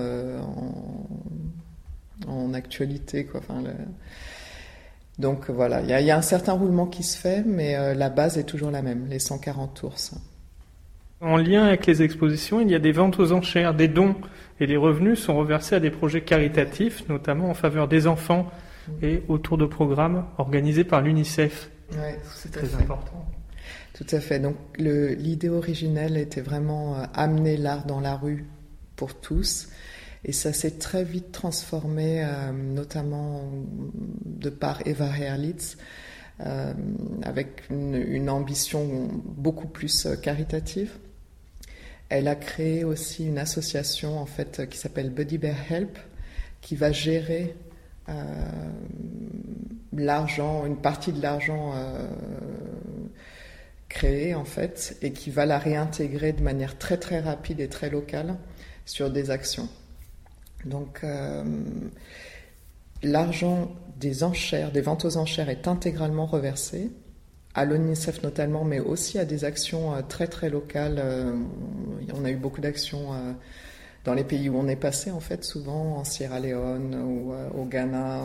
en, 2.27 2.53
actualité. 2.53 3.25
Quoi. 3.25 3.41
Donc 5.19 5.49
voilà, 5.49 5.81
il 5.81 5.89
y, 5.89 5.93
a- 5.93 6.01
il 6.01 6.07
y 6.07 6.11
a 6.11 6.17
un 6.17 6.21
certain 6.21 6.53
roulement 6.53 6.87
qui 6.87 7.03
se 7.03 7.17
fait, 7.17 7.43
mais 7.45 7.75
euh, 7.75 7.93
la 7.93 8.09
base 8.09 8.37
est 8.37 8.43
toujours 8.43 8.71
la 8.71 8.81
même, 8.81 9.05
les 9.09 9.19
140 9.19 9.83
ours. 9.83 10.13
En 11.21 11.37
lien 11.37 11.63
avec 11.63 11.85
les 11.85 12.01
expositions, 12.01 12.59
il 12.59 12.69
y 12.69 12.75
a 12.75 12.79
des 12.79 12.91
ventes 12.91 13.19
aux 13.19 13.31
enchères, 13.31 13.73
des 13.73 13.87
dons, 13.87 14.15
et 14.59 14.65
les 14.67 14.75
revenus 14.77 15.19
sont 15.19 15.35
reversés 15.37 15.75
à 15.75 15.79
des 15.79 15.89
projets 15.89 16.21
caritatifs, 16.21 17.07
notamment 17.07 17.49
en 17.49 17.53
faveur 17.53 17.87
des 17.87 18.07
enfants 18.07 18.47
et 19.01 19.23
autour 19.29 19.57
de 19.57 19.65
programmes 19.65 20.25
organisés 20.37 20.83
par 20.83 21.01
l'UNICEF. 21.01 21.69
Ouais, 21.93 22.19
C'est 22.35 22.51
très 22.51 22.65
fait. 22.67 22.83
important. 22.83 23.25
Tout 23.93 24.05
à 24.11 24.19
fait. 24.19 24.39
Donc 24.39 24.57
l'idée 24.77 25.49
originelle 25.49 26.17
était 26.17 26.41
vraiment 26.41 26.95
euh, 26.97 27.03
amener 27.13 27.55
l'art 27.55 27.85
dans 27.85 28.01
la 28.01 28.15
rue 28.17 28.45
pour 28.97 29.15
tous. 29.15 29.69
Et 30.25 30.31
ça 30.31 30.51
s'est 30.53 30.79
très 30.79 31.03
vite 31.03 31.31
transformé, 31.31 32.23
euh, 32.23 32.51
notamment 32.51 33.43
de 34.25 34.49
par 34.49 34.85
Eva 34.87 35.07
Herlitz, 35.17 35.77
euh, 36.41 36.73
avec 37.21 37.69
une, 37.69 38.29
ambition 38.29 39.07
beaucoup 39.23 39.67
plus 39.67 40.07
caritative. 40.21 40.91
Elle 42.09 42.27
a 42.27 42.35
créé 42.35 42.83
aussi 42.83 43.25
une 43.25 43.37
association 43.37 44.19
en 44.19 44.25
fait 44.25 44.67
qui 44.69 44.77
s'appelle 44.77 45.11
Buddy 45.11 45.37
Bear 45.37 45.55
Help, 45.71 45.97
qui 46.59 46.75
va 46.75 46.91
gérer 46.91 47.55
euh, 48.09 48.13
l'argent, 49.93 50.65
une 50.65 50.77
partie 50.77 51.13
de 51.13 51.21
l'argent 51.21 51.73
euh, 51.75 52.07
créé 53.87 54.35
en 54.35 54.45
fait, 54.45 54.97
et 55.01 55.13
qui 55.13 55.29
va 55.29 55.45
la 55.45 55.57
réintégrer 55.57 56.33
de 56.33 56.41
manière 56.41 56.77
très 56.77 56.97
très 56.97 57.19
rapide 57.21 57.59
et 57.59 57.69
très 57.69 57.89
locale 57.89 58.35
sur 58.85 59.09
des 59.09 59.31
actions. 59.31 59.69
Donc 60.65 61.01
euh, 61.03 61.43
l'argent 63.03 63.71
des 63.97 64.23
enchères, 64.23 64.71
des 64.71 64.81
ventes 64.81 65.05
aux 65.05 65.17
enchères 65.17 65.49
est 65.49 65.67
intégralement 65.67 66.25
reversé 66.25 66.91
à 67.53 67.63
l'ONICEF 67.63 68.21
notamment, 68.23 68.65
mais 68.65 68.79
aussi 68.79 69.17
à 69.17 69.25
des 69.25 69.45
actions 69.45 69.93
très 70.09 70.27
très 70.27 70.49
locales. 70.49 71.01
On 72.13 72.25
a 72.25 72.29
eu 72.29 72.35
beaucoup 72.35 72.59
d'actions 72.59 73.11
dans 74.03 74.13
les 74.13 74.25
pays 74.25 74.49
où 74.49 74.57
on 74.57 74.67
est 74.67 74.75
passé, 74.75 75.09
en 75.09 75.21
fait, 75.21 75.45
souvent 75.45 75.95
en 75.95 76.03
Sierra 76.03 76.41
Leone 76.41 76.95
ou 76.95 77.33
au 77.57 77.63
Ghana. 77.63 78.23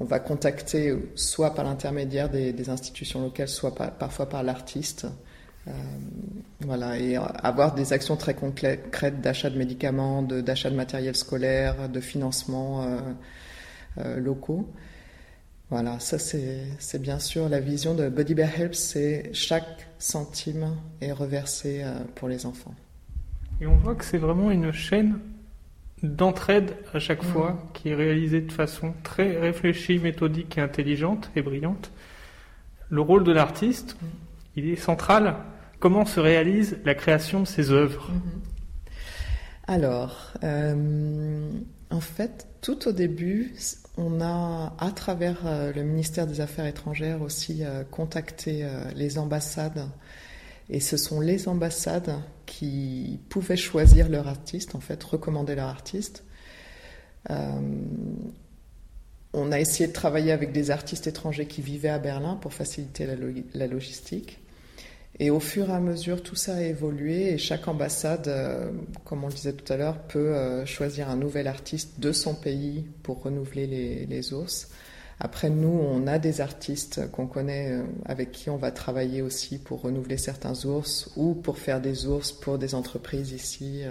on 0.00 0.04
va 0.04 0.18
contacter 0.18 0.96
soit 1.14 1.54
par 1.54 1.64
l'intermédiaire 1.64 2.28
des, 2.28 2.68
institutions 2.68 3.22
locales, 3.22 3.46
soit 3.46 3.72
parfois 3.72 4.28
par 4.28 4.42
l'artiste. 4.42 5.06
Euh, 5.68 5.70
voilà, 6.60 6.98
et 6.98 7.16
avoir 7.16 7.74
des 7.74 7.92
actions 7.92 8.16
très 8.16 8.34
concrètes 8.34 9.20
d'achat 9.20 9.50
de 9.50 9.58
médicaments, 9.58 10.22
d'achat 10.22 10.70
de, 10.70 10.76
matériel 10.76 11.14
scolaire, 11.14 11.88
de 11.88 12.00
financement 12.00 12.82
euh, 12.82 13.00
euh, 13.98 14.20
locaux. 14.20 14.68
Voilà, 15.70 15.98
ça 16.00 16.18
c'est 16.18 17.00
bien 17.00 17.18
sûr 17.18 17.48
la 17.48 17.58
vision 17.58 17.94
de 17.94 18.08
Body 18.08 18.34
Bear 18.34 18.50
Help, 18.60 18.74
c'est 18.74 19.30
chaque 19.32 19.88
centime 19.98 20.76
est 21.00 21.12
reversé 21.12 21.82
pour 22.14 22.28
les 22.28 22.44
enfants. 22.44 22.74
Et 23.62 23.66
on 23.66 23.76
voit 23.76 23.94
que 23.94 24.04
c'est 24.04 24.18
vraiment 24.18 24.50
une 24.50 24.70
chaîne 24.72 25.18
d'entraide 26.02 26.74
à 26.92 26.98
chaque 26.98 27.22
fois 27.22 27.70
qui 27.72 27.88
est 27.88 27.94
réalisée 27.94 28.42
de 28.42 28.52
façon 28.52 28.92
très 29.02 29.38
réfléchie, 29.38 29.98
méthodique 29.98 30.58
et 30.58 30.60
intelligente 30.60 31.30
et 31.36 31.42
brillante. 31.42 31.90
Le 32.90 33.00
rôle 33.00 33.24
de 33.24 33.32
l'artiste, 33.32 33.96
il 34.56 34.68
est 34.68 34.76
central. 34.76 35.36
Comment 35.80 36.04
se 36.04 36.20
réalise 36.20 36.78
la 36.84 36.94
création 36.94 37.40
de 37.40 37.46
ces 37.46 37.70
œuvres? 37.70 38.10
Alors, 39.66 40.32
euh, 40.42 41.50
en 41.90 42.00
fait, 42.00 42.46
tout 42.60 42.88
au 42.88 42.92
début, 42.92 43.54
on 43.96 44.20
a, 44.20 44.74
à 44.78 44.90
travers 44.90 45.46
euh, 45.46 45.72
le 45.72 45.82
ministère 45.82 46.26
des 46.26 46.40
Affaires 46.40 46.66
étrangères 46.66 47.22
aussi, 47.22 47.64
euh, 47.64 47.84
contacté 47.84 48.66
les 48.94 49.18
ambassades 49.18 49.88
et 50.68 50.80
ce 50.80 50.96
sont 50.96 51.20
les 51.20 51.48
ambassades 51.48 52.14
qui 52.46 53.20
pouvaient 53.28 53.56
choisir 53.56 54.08
leur 54.08 54.28
artiste, 54.28 54.74
en 54.74 54.80
fait, 54.80 55.02
recommander 55.02 55.54
leur 55.54 55.68
artiste. 55.68 56.24
On 59.34 59.50
a 59.50 59.58
essayé 59.58 59.86
de 59.86 59.92
travailler 59.92 60.32
avec 60.32 60.52
des 60.52 60.70
artistes 60.70 61.06
étrangers 61.06 61.46
qui 61.46 61.62
vivaient 61.62 61.88
à 61.88 61.98
Berlin 61.98 62.36
pour 62.36 62.52
faciliter 62.52 63.06
la, 63.54 63.66
logistique. 63.66 64.41
Et 65.18 65.30
au 65.30 65.40
fur 65.40 65.68
et 65.68 65.72
à 65.72 65.80
mesure, 65.80 66.22
tout 66.22 66.36
ça 66.36 66.56
a 66.56 66.62
évolué 66.62 67.32
et 67.32 67.38
chaque 67.38 67.68
ambassade, 67.68 68.28
euh, 68.28 68.70
comme 69.04 69.24
on 69.24 69.28
le 69.28 69.34
disait 69.34 69.52
tout 69.52 69.70
à 69.70 69.76
l'heure, 69.76 69.98
peut 69.98 70.34
euh, 70.34 70.64
choisir 70.64 71.10
un 71.10 71.16
nouvel 71.16 71.46
artiste 71.46 72.00
de 72.00 72.12
son 72.12 72.34
pays 72.34 72.86
pour 73.02 73.22
renouveler 73.22 73.66
les, 74.08 74.32
ours. 74.32 74.68
Après, 75.20 75.50
nous, 75.50 75.68
on 75.68 76.06
a 76.06 76.18
des 76.18 76.40
artistes 76.40 77.10
qu'on 77.12 77.26
connaît, 77.26 77.72
euh, 77.72 77.82
avec 78.06 78.32
qui 78.32 78.48
on 78.48 78.56
va 78.56 78.70
travailler 78.70 79.20
aussi 79.20 79.58
pour 79.58 79.82
renouveler 79.82 80.16
certains 80.16 80.64
ours 80.64 81.10
ou 81.16 81.34
pour 81.34 81.58
faire 81.58 81.80
des 81.80 82.06
ours 82.06 82.32
pour 82.32 82.56
des 82.58 82.74
entreprises 82.74 83.32
ici. 83.32 83.82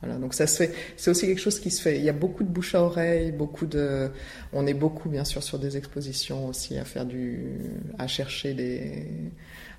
Voilà, 0.00 0.16
donc 0.16 0.32
ça 0.32 0.46
c'est 0.46 0.72
aussi 1.06 1.26
quelque 1.26 1.40
chose 1.40 1.60
qui 1.60 1.70
se 1.70 1.82
fait. 1.82 1.98
Il 1.98 2.04
y 2.04 2.08
a 2.08 2.14
beaucoup 2.14 2.42
de 2.42 2.48
bouche 2.48 2.74
à 2.74 2.82
oreille, 2.82 3.32
beaucoup 3.32 3.66
de, 3.66 4.10
on 4.54 4.66
est 4.66 4.72
beaucoup 4.72 5.10
bien 5.10 5.24
sûr 5.24 5.42
sur 5.42 5.58
des 5.58 5.76
expositions 5.76 6.46
aussi 6.46 6.78
à 6.78 6.86
faire 6.86 7.04
du, 7.04 7.60
à 7.98 8.06
chercher 8.06 8.54
des, 8.54 9.06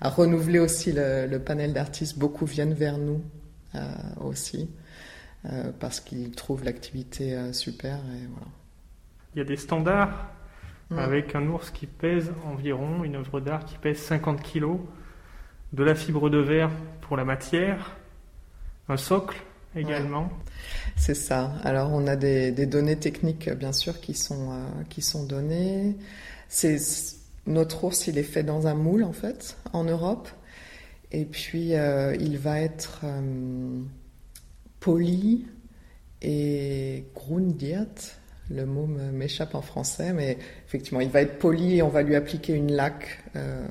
à 0.01 0.09
renouveler 0.09 0.59
aussi 0.59 0.91
le, 0.91 1.37
panel 1.37 1.73
d'artistes. 1.73 2.17
Beaucoup 2.17 2.45
viennent 2.45 2.73
vers 2.73 2.97
nous 2.97 3.21
euh, 3.75 3.79
aussi 4.21 4.69
parce 5.79 5.99
qu'ils 5.99 6.31
trouvent 6.31 6.63
l'activité 6.63 7.51
super 7.51 7.95
et 7.95 8.27
voilà. 8.27 8.47
Il 9.33 9.39
y 9.39 9.41
a 9.41 9.45
des 9.45 9.57
standards 9.57 10.29
avec 10.97 11.35
un 11.35 11.47
ours 11.47 11.71
qui 11.71 11.87
pèse 11.87 12.31
environ, 12.45 13.03
une 13.03 13.15
œuvre 13.15 13.39
d'art 13.39 13.65
qui 13.65 13.77
pèse 13.77 13.97
50 13.97 14.41
kg, 14.41 14.77
de 15.73 15.83
la 15.83 15.95
fibre 15.95 16.29
de 16.29 16.37
verre 16.37 16.69
pour 17.01 17.17
la 17.17 17.23
matière, 17.23 17.95
un 18.89 18.97
socle 18.97 19.41
également. 19.75 20.29
C'est 20.97 21.15
ça. 21.15 21.53
Alors 21.63 21.91
on 21.93 22.07
a 22.07 22.15
des, 22.15 22.51
données 22.65 22.97
techniques 22.97 23.49
bien 23.49 23.71
sûr 23.71 24.01
qui 24.01 24.13
sont, 24.13 24.51
euh, 24.51 24.83
qui 24.89 25.01
sont 25.01 25.25
données. 25.25 25.95
C'est, 26.49 26.77
notre 27.47 27.83
ours, 27.83 28.07
il 28.07 28.17
est 28.17 28.23
fait 28.23 28.43
dans 28.43 28.67
un 28.67 28.75
moule 28.75 29.03
en 29.03 29.13
fait, 29.13 29.57
en 29.73 29.83
Europe. 29.83 30.29
Et 31.11 31.25
puis 31.25 31.75
euh, 31.75 32.15
il 32.19 32.37
va 32.37 32.61
être 32.61 33.01
euh, 33.03 33.81
poli 34.79 35.45
et 36.21 37.05
grundiert 37.13 37.85
le 38.49 38.65
mot 38.65 38.85
m'échappe 38.85 39.55
en 39.55 39.61
français, 39.61 40.11
mais 40.11 40.37
effectivement, 40.67 40.99
il 40.99 41.09
va 41.09 41.21
être 41.21 41.39
poli 41.39 41.77
et 41.77 41.81
on 41.81 41.87
va 41.87 42.01
lui 42.01 42.15
appliquer 42.15 42.53
une 42.53 42.73
laque. 42.73 43.23
Euh, 43.37 43.65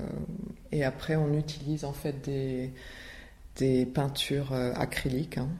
et 0.73 0.85
après, 0.85 1.17
on 1.17 1.35
utilise 1.35 1.85
en 1.85 1.93
fait 1.93 2.15
des, 2.25 2.73
peintures 3.85 4.55
acryliques. 4.55 5.37
Hein. 5.37 5.51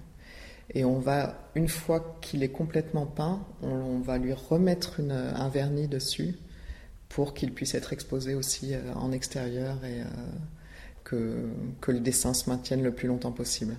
et 0.73 0.87
on 0.87 0.99
va, 0.99 1.51
une 1.55 1.69
fois 1.69 2.17
qu'il 2.23 2.43
est 2.43 2.49
complètement 2.49 3.05
peint, 3.05 3.47
on, 3.63 3.99
va 3.99 4.17
lui 4.17 4.33
remettre 4.33 5.03
un 5.11 5.49
vernis 5.51 5.87
dessus 5.87 6.39
pour 7.11 7.35
qu'il 7.35 7.53
puisse 7.53 7.75
être 7.75 7.93
exposé 7.93 8.35
aussi 8.35 8.75
euh, 8.75 8.81
en 8.95 9.13
extérieur 9.13 9.77
et 9.85 10.01
que, 11.05 11.51
que 11.83 11.93
le 11.93 12.01
dessin 12.01 12.33
se 12.33 12.49
maintienne 12.49 12.83
le 12.83 12.93
plus 12.93 13.09
longtemps 13.09 13.33
possible. 13.33 13.77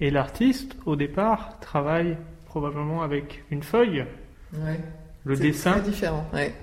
Et 0.00 0.10
l'artiste, 0.10 0.76
au 0.86 0.94
départ, 0.94 1.58
travaille 1.60 2.16
probablement 2.46 3.02
avec 3.02 3.44
une 3.50 3.62
feuille 3.62 4.04
Ouais. 4.52 4.80
Le 5.24 5.36
dessin 5.36 5.74
C'est 5.74 5.80
très 5.80 5.90
différent. 5.90 6.26
Ouais. 6.32 6.54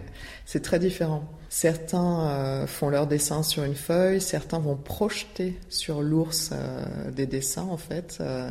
C'est 0.45 0.61
très 0.61 0.79
différent. 0.79 1.23
Certains 1.49 2.27
euh, 2.27 2.67
font 2.67 2.89
leur 2.89 3.07
dessin 3.07 3.43
sur 3.43 3.63
une 3.63 3.75
feuille, 3.75 4.19
certains 4.19 4.59
vont 4.59 4.75
projeter 4.75 5.57
sur 5.69 6.01
l'ours 6.01 6.49
euh, 6.51 7.11
des 7.11 7.25
dessins 7.25 7.67
en 7.69 7.77
fait. 7.77 8.17
Euh, 8.19 8.49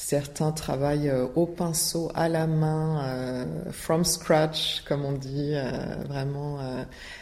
certains 0.00 0.52
travaillent 0.52 1.12
au 1.34 1.46
pinceau, 1.46 2.10
à 2.14 2.28
la 2.28 2.46
main, 2.46 3.46
from 3.70 4.04
scratch 4.04 4.82
comme 4.82 5.04
on 5.04 5.12
dit, 5.12 5.54
vraiment. 6.08 6.58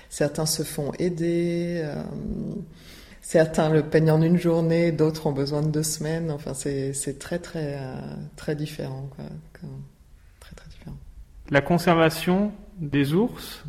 certains 0.09 0.47
se 0.47 0.63
font 0.63 0.93
aider. 0.99 1.85
Certains 3.21 3.69
le 3.69 3.83
peignent 3.83 4.13
en 4.13 4.23
une 4.23 4.39
journée, 4.39 4.91
d'autres 4.93 5.27
ont 5.27 5.33
besoin 5.33 5.63
de 5.63 5.69
deux 5.69 5.83
semaines. 5.83 6.31
Enfin, 6.31 6.55
c'est 6.55 7.19
très 7.19 7.39
très 7.39 7.79
très 8.37 8.57
différent. 8.57 9.09
Quoi. 9.15 9.25
La 11.51 11.63
conservation 11.63 12.53
des 12.79 13.15
ours? 13.15 13.65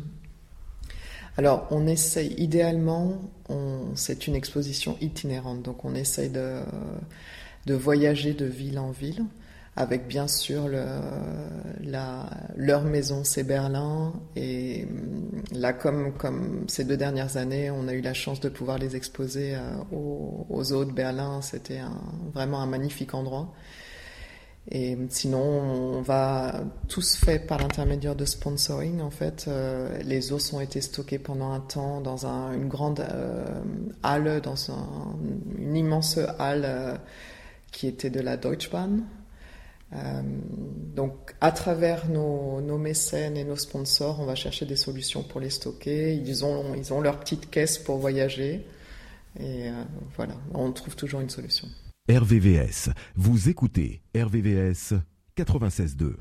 Alors, 1.38 1.66
on 1.70 1.86
essaye, 1.86 2.34
idéalement, 2.36 3.22
c'est 3.94 4.26
une 4.26 4.34
exposition 4.34 4.98
itinérante, 5.00 5.62
donc 5.62 5.84
on 5.86 5.94
essaye 5.94 6.28
de, 6.28 6.60
de 7.66 7.74
voyager 7.74 8.34
de 8.34 8.46
ville 8.46 8.78
en 8.78 8.90
ville, 8.90 9.24
avec 9.76 10.08
bien 10.08 10.26
sûr 10.26 10.68
leur 12.56 12.84
maison, 12.84 13.22
c'est 13.24 13.44
Berlin, 13.44 14.12
et 14.36 14.86
là, 15.52 15.72
comme, 15.72 16.64
ces 16.68 16.84
deux 16.84 16.96
dernières 16.96 17.36
années, 17.36 17.70
on 17.70 17.88
a 17.88 17.94
eu 17.94 18.00
la 18.00 18.14
chance 18.14 18.40
de 18.40 18.48
pouvoir 18.48 18.78
les 18.78 18.96
exposer 18.96 19.54
euh, 19.54 19.60
aux, 19.92 20.46
aux 20.50 20.72
eaux 20.72 20.84
de 20.84 20.92
Berlin, 20.92 21.40
c'était 21.40 21.80
vraiment 22.34 22.60
un 22.60 22.66
magnifique 22.66 23.14
endroit. 23.14 23.52
Et 24.70 24.96
sinon, 25.08 25.40
on 25.40 26.02
va 26.02 26.60
tout 26.88 27.00
se 27.00 27.16
fait 27.16 27.38
par 27.38 27.58
l'intermédiaire 27.58 28.14
de 28.14 28.24
sponsoring. 28.24 29.00
En 29.00 29.10
fait, 29.10 29.46
euh, 29.48 29.98
les 30.02 30.32
os 30.32 30.52
ont 30.52 30.60
été 30.60 30.80
stockés 30.80 31.18
pendant 31.18 31.52
un 31.52 31.60
temps 31.60 32.00
dans 32.00 32.26
un, 32.26 32.52
une 32.52 32.68
grande 32.68 33.00
euh, 33.00 33.44
halle, 34.02 34.40
dans 34.42 34.70
un, 34.70 35.16
une 35.58 35.76
immense 35.76 36.18
halle 36.38 37.00
qui 37.72 37.86
était 37.86 38.10
de 38.10 38.20
la 38.20 38.36
Deutsche 38.36 38.70
Bahn. 38.70 39.04
donc, 40.94 41.34
à 41.40 41.52
travers 41.52 42.08
nos, 42.08 42.60
nos, 42.60 42.78
mécènes 42.78 43.36
et 43.36 43.44
nos 43.44 43.56
sponsors, 43.56 44.20
on 44.20 44.24
va 44.24 44.34
chercher 44.34 44.66
des 44.66 44.76
solutions 44.76 45.22
pour 45.22 45.40
les 45.40 45.50
stocker. 45.50 46.14
Ils 46.14 46.44
ont, 46.44 46.74
ils 46.74 46.92
ont 46.92 47.00
leur 47.00 47.18
petite 47.18 47.50
caisse 47.50 47.78
pour 47.78 47.98
voyager. 47.98 48.64
Et 49.38 49.68
euh, 49.68 49.84
voilà, 50.16 50.34
on 50.54 50.72
trouve 50.72 50.96
toujours 50.96 51.20
une 51.20 51.30
solution. 51.30 51.68
RVVS, 52.08 52.90
vous 53.14 53.48
écoutez 53.48 54.02
RVVS 54.16 54.94
96.2. 55.36 56.16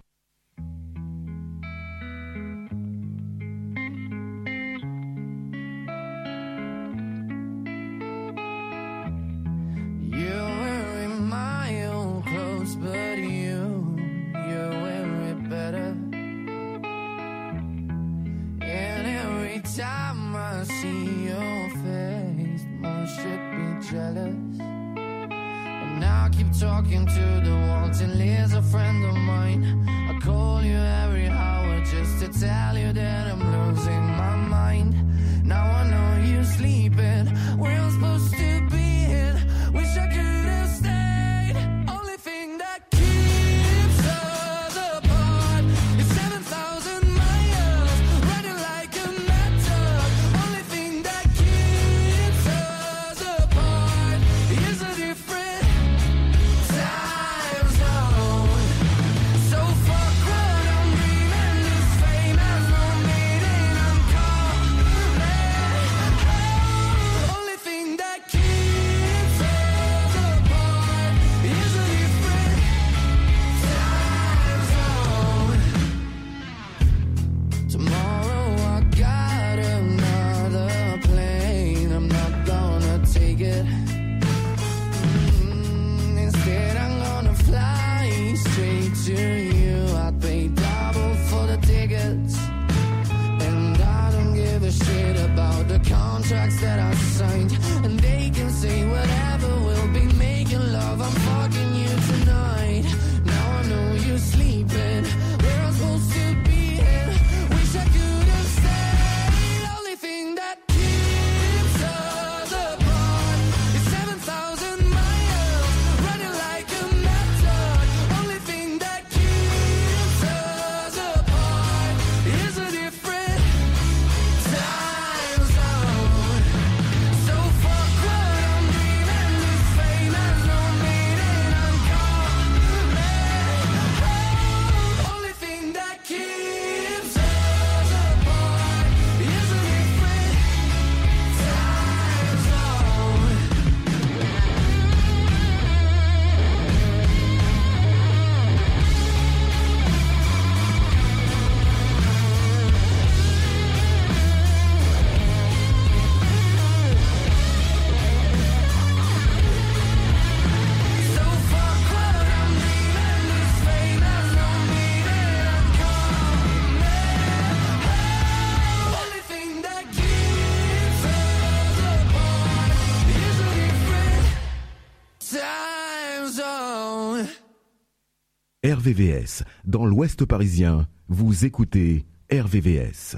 RVVS, 178.70 179.44
dans 179.66 179.84
l'Ouest 179.84 180.26
parisien, 180.26 180.88
vous 181.08 181.44
écoutez 181.44 182.06
RVVS. 182.32 183.18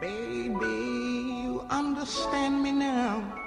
Baby, 0.00 1.44
you 1.44 1.60
understand 1.68 2.62
me 2.62 2.72
now. 2.72 3.43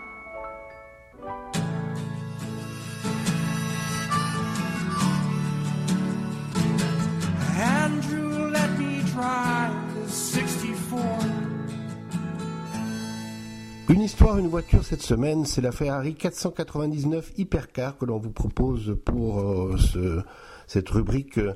Histoire, 14.07 14.37
une 14.37 14.47
voiture 14.47 14.83
cette 14.85 15.01
semaine, 15.01 15.45
c'est 15.45 15.59
la 15.61 15.71
Ferrari 15.73 16.15
499 16.15 17.33
Hypercar 17.37 17.97
que 17.97 18.05
l'on 18.05 18.17
vous 18.19 18.31
propose 18.31 18.97
pour 19.03 19.39
euh, 19.41 19.75
ce- 19.77 20.21
cette 20.65 20.87
rubrique 20.89 21.37
euh, 21.37 21.53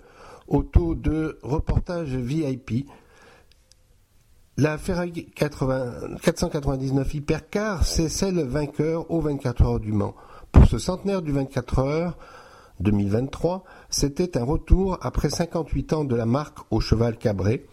auto 0.47 0.93
de 0.95 1.39
reportage 1.43 2.09
VIP. 2.15 2.87
La 4.57 4.77
Ferrari 4.77 5.27
80 5.33 6.17
499 6.21 7.13
Hypercar, 7.13 7.85
c'est 7.85 8.09
celle 8.09 8.41
vainqueur 8.43 9.09
aux 9.09 9.21
24 9.21 9.61
heures 9.63 9.79
du 9.79 9.93
Mans. 9.93 10.13
Pour 10.51 10.65
ce 10.65 10.77
centenaire 10.77 11.21
du 11.21 11.31
24 11.31 11.79
heures 11.79 12.17
2023, 12.81 13.63
c'était 13.89 14.37
un 14.37 14.43
retour 14.43 14.97
après 15.01 15.29
58 15.29 15.93
ans 15.93 16.03
de 16.03 16.15
la 16.15 16.25
marque 16.25 16.57
au 16.69 16.81
cheval 16.81 17.17
cabré, 17.17 17.65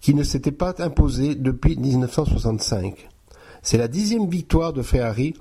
qui 0.00 0.14
ne 0.14 0.22
s'était 0.22 0.52
pas 0.52 0.74
imposée 0.78 1.34
depuis 1.34 1.76
1965. 1.76 3.08
C'est 3.62 3.78
la 3.78 3.86
dixième 3.86 4.28
victoire 4.28 4.72
de 4.72 4.82
Ferrari 4.82 5.34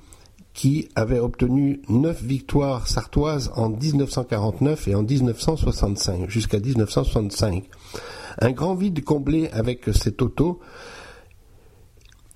qui 0.53 0.89
avait 0.93 1.17
obtenu 1.17 1.81
neuf 1.89 2.21
victoires 2.21 2.88
sartoises 2.88 3.51
en 3.55 3.69
1949 3.69 4.88
et 4.89 4.95
en 4.95 5.01
1965, 5.01 6.29
jusqu'à 6.29 6.60
1965. 6.60 7.63
Un 8.39 8.51
grand 8.51 8.75
vide 8.75 9.03
comblé 9.03 9.49
avec 9.49 9.89
cette 9.93 10.21
auto 10.21 10.60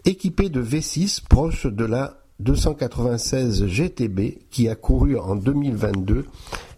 équipée 0.06 0.50
de 0.50 0.64
V6 0.64 1.22
proche 1.28 1.68
de 1.68 1.86
la 1.86 2.18
296 2.40 3.66
GTB 3.68 4.40
qui 4.50 4.68
a 4.68 4.76
couru 4.76 5.20
en 5.20 5.36
2022 5.36 6.26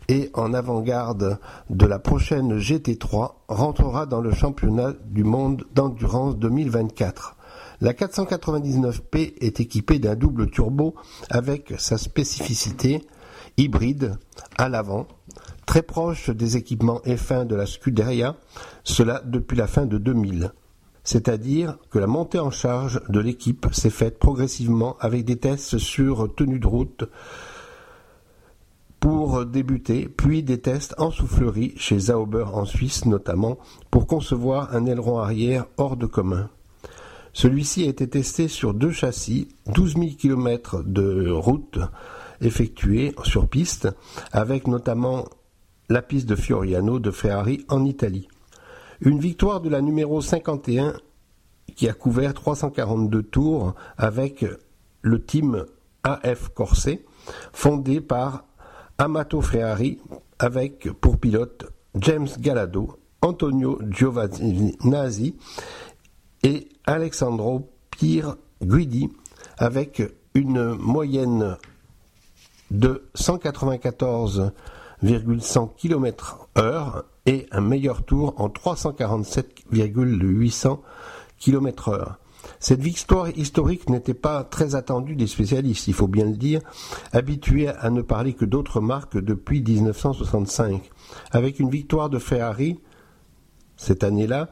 et 0.10 0.30
en 0.34 0.54
avant-garde 0.54 1.40
de 1.70 1.86
la 1.86 2.00
prochaine 2.00 2.58
GT3 2.58 3.32
rentrera 3.48 4.06
dans 4.06 4.22
le 4.22 4.34
championnat 4.34 4.92
du 5.06 5.24
monde 5.24 5.66
d'endurance 5.74 6.36
2024. 6.38 7.37
La 7.80 7.94
499P 7.94 9.36
est 9.40 9.60
équipée 9.60 10.00
d'un 10.00 10.16
double 10.16 10.50
turbo 10.50 10.96
avec 11.30 11.76
sa 11.78 12.00
spécificité 12.00 13.04
hybride 13.58 14.18
à 14.58 14.68
l'avant, 14.68 15.08
très 15.68 15.84
proche 15.84 16.32
des 16.32 16.58
équipements 16.58 17.02
F1 17.06 17.46
de 17.46 17.56
la 17.56 17.68
Scuderia, 17.68 18.36
cela 18.84 19.22
depuis 19.24 19.58
la 19.58 19.68
fin 19.68 19.86
de 19.86 20.00
2000. 20.00 20.54
C'est-à-dire 21.04 21.78
que 21.92 22.00
la 22.00 22.08
montée 22.08 22.40
en 22.40 22.50
charge 22.50 23.00
de 23.10 23.20
l'équipe 23.20 23.68
s'est 23.72 23.92
faite 23.92 24.18
progressivement 24.18 24.98
avec 25.00 25.24
des 25.24 25.38
tests 25.38 25.78
sur 25.78 26.34
tenue 26.34 26.60
de 26.60 26.68
route 26.68 27.06
pour 29.00 29.46
débuter, 29.46 30.10
puis 30.10 30.42
des 30.42 30.60
tests 30.60 30.96
en 30.98 31.12
soufflerie 31.12 31.74
chez 31.78 32.00
Zauber 32.00 32.46
en 32.52 32.66
Suisse 32.66 33.06
notamment, 33.06 33.60
pour 33.92 34.08
concevoir 34.08 34.74
un 34.76 34.88
aileron 34.88 35.20
arrière 35.20 35.68
hors 35.78 35.96
de 35.96 36.08
commun. 36.08 36.50
Celui-ci 37.38 37.84
a 37.84 37.90
été 37.90 38.10
testé 38.10 38.48
sur 38.48 38.74
deux 38.74 38.90
châssis, 38.90 39.48
12 39.68 39.94
000 39.94 40.08
km 40.18 40.82
de 40.84 41.30
route 41.30 41.78
effectuée 42.42 43.14
sur 43.22 43.48
piste, 43.48 43.88
avec 44.32 44.66
notamment 44.66 45.26
la 45.88 46.02
piste 46.02 46.28
de 46.28 46.36
Fioriano 46.36 46.98
de 46.98 47.12
Ferrari 47.12 47.64
en 47.70 47.86
Italie. 47.86 48.28
Une 49.02 49.20
victoire 49.20 49.62
de 49.62 49.70
la 49.70 49.82
numéro 49.82 50.20
51 50.20 50.96
qui 51.76 51.88
a 51.88 51.94
couvert 51.94 52.34
342 52.34 53.22
tours 53.22 53.76
avec 54.00 54.44
le 55.04 55.24
team 55.24 55.64
AF 56.02 56.50
Corset, 56.56 57.06
fondé 57.54 58.02
par 58.02 58.46
Amato 58.98 59.42
Ferrari, 59.42 60.00
avec 60.40 60.92
pour 60.94 61.20
pilote 61.20 61.72
James 61.94 62.30
Galado, 62.40 62.98
Antonio 63.22 63.80
Giovinazzi 63.92 65.36
et 66.44 66.70
Alexandro 66.86 67.70
Pier 67.92 68.24
Guidi, 68.62 69.10
avec 69.58 70.02
une 70.34 70.76
moyenne 70.76 71.58
de 72.72 73.06
194,100 73.16 75.68
km 75.78 76.48
heure 76.58 77.06
et 77.26 77.48
un 77.52 77.62
meilleur 77.62 78.04
tour 78.04 78.34
en 78.38 78.50
347,800 78.50 80.82
km 81.40 81.90
heure. 81.90 82.20
Cette 82.60 82.80
victoire 82.80 83.30
historique 83.38 83.90
n'était 83.90 84.14
pas 84.14 84.44
très 84.44 84.76
attendue 84.76 85.16
des 85.16 85.28
spécialistes, 85.28 85.88
il 85.88 85.94
faut 85.94 86.08
bien 86.08 86.26
le 86.26 86.38
dire, 86.38 86.62
habitués 87.12 87.68
à 87.68 87.90
ne 87.90 88.02
parler 88.02 88.34
que 88.34 88.46
d'autres 88.46 88.80
marques 88.80 89.18
depuis 89.18 89.62
1965. 89.62 90.90
Avec 91.32 91.60
une 91.60 91.70
victoire 91.70 92.10
de 92.10 92.20
Ferrari, 92.20 92.80
cette 93.76 94.04
année-là, 94.04 94.50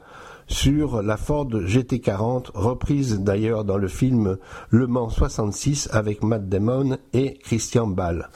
sur 0.48 1.02
la 1.02 1.16
Ford 1.16 1.48
GT40, 1.48 2.50
reprise 2.54 3.20
d'ailleurs 3.20 3.64
dans 3.64 3.78
le 3.78 3.88
film 3.88 4.38
Le 4.70 4.86
Mans 4.86 5.08
66 5.08 5.88
avec 5.92 6.22
Matt 6.22 6.48
Damon 6.48 6.98
et 7.12 7.34
Christian 7.34 7.86
Ball. 7.86 8.28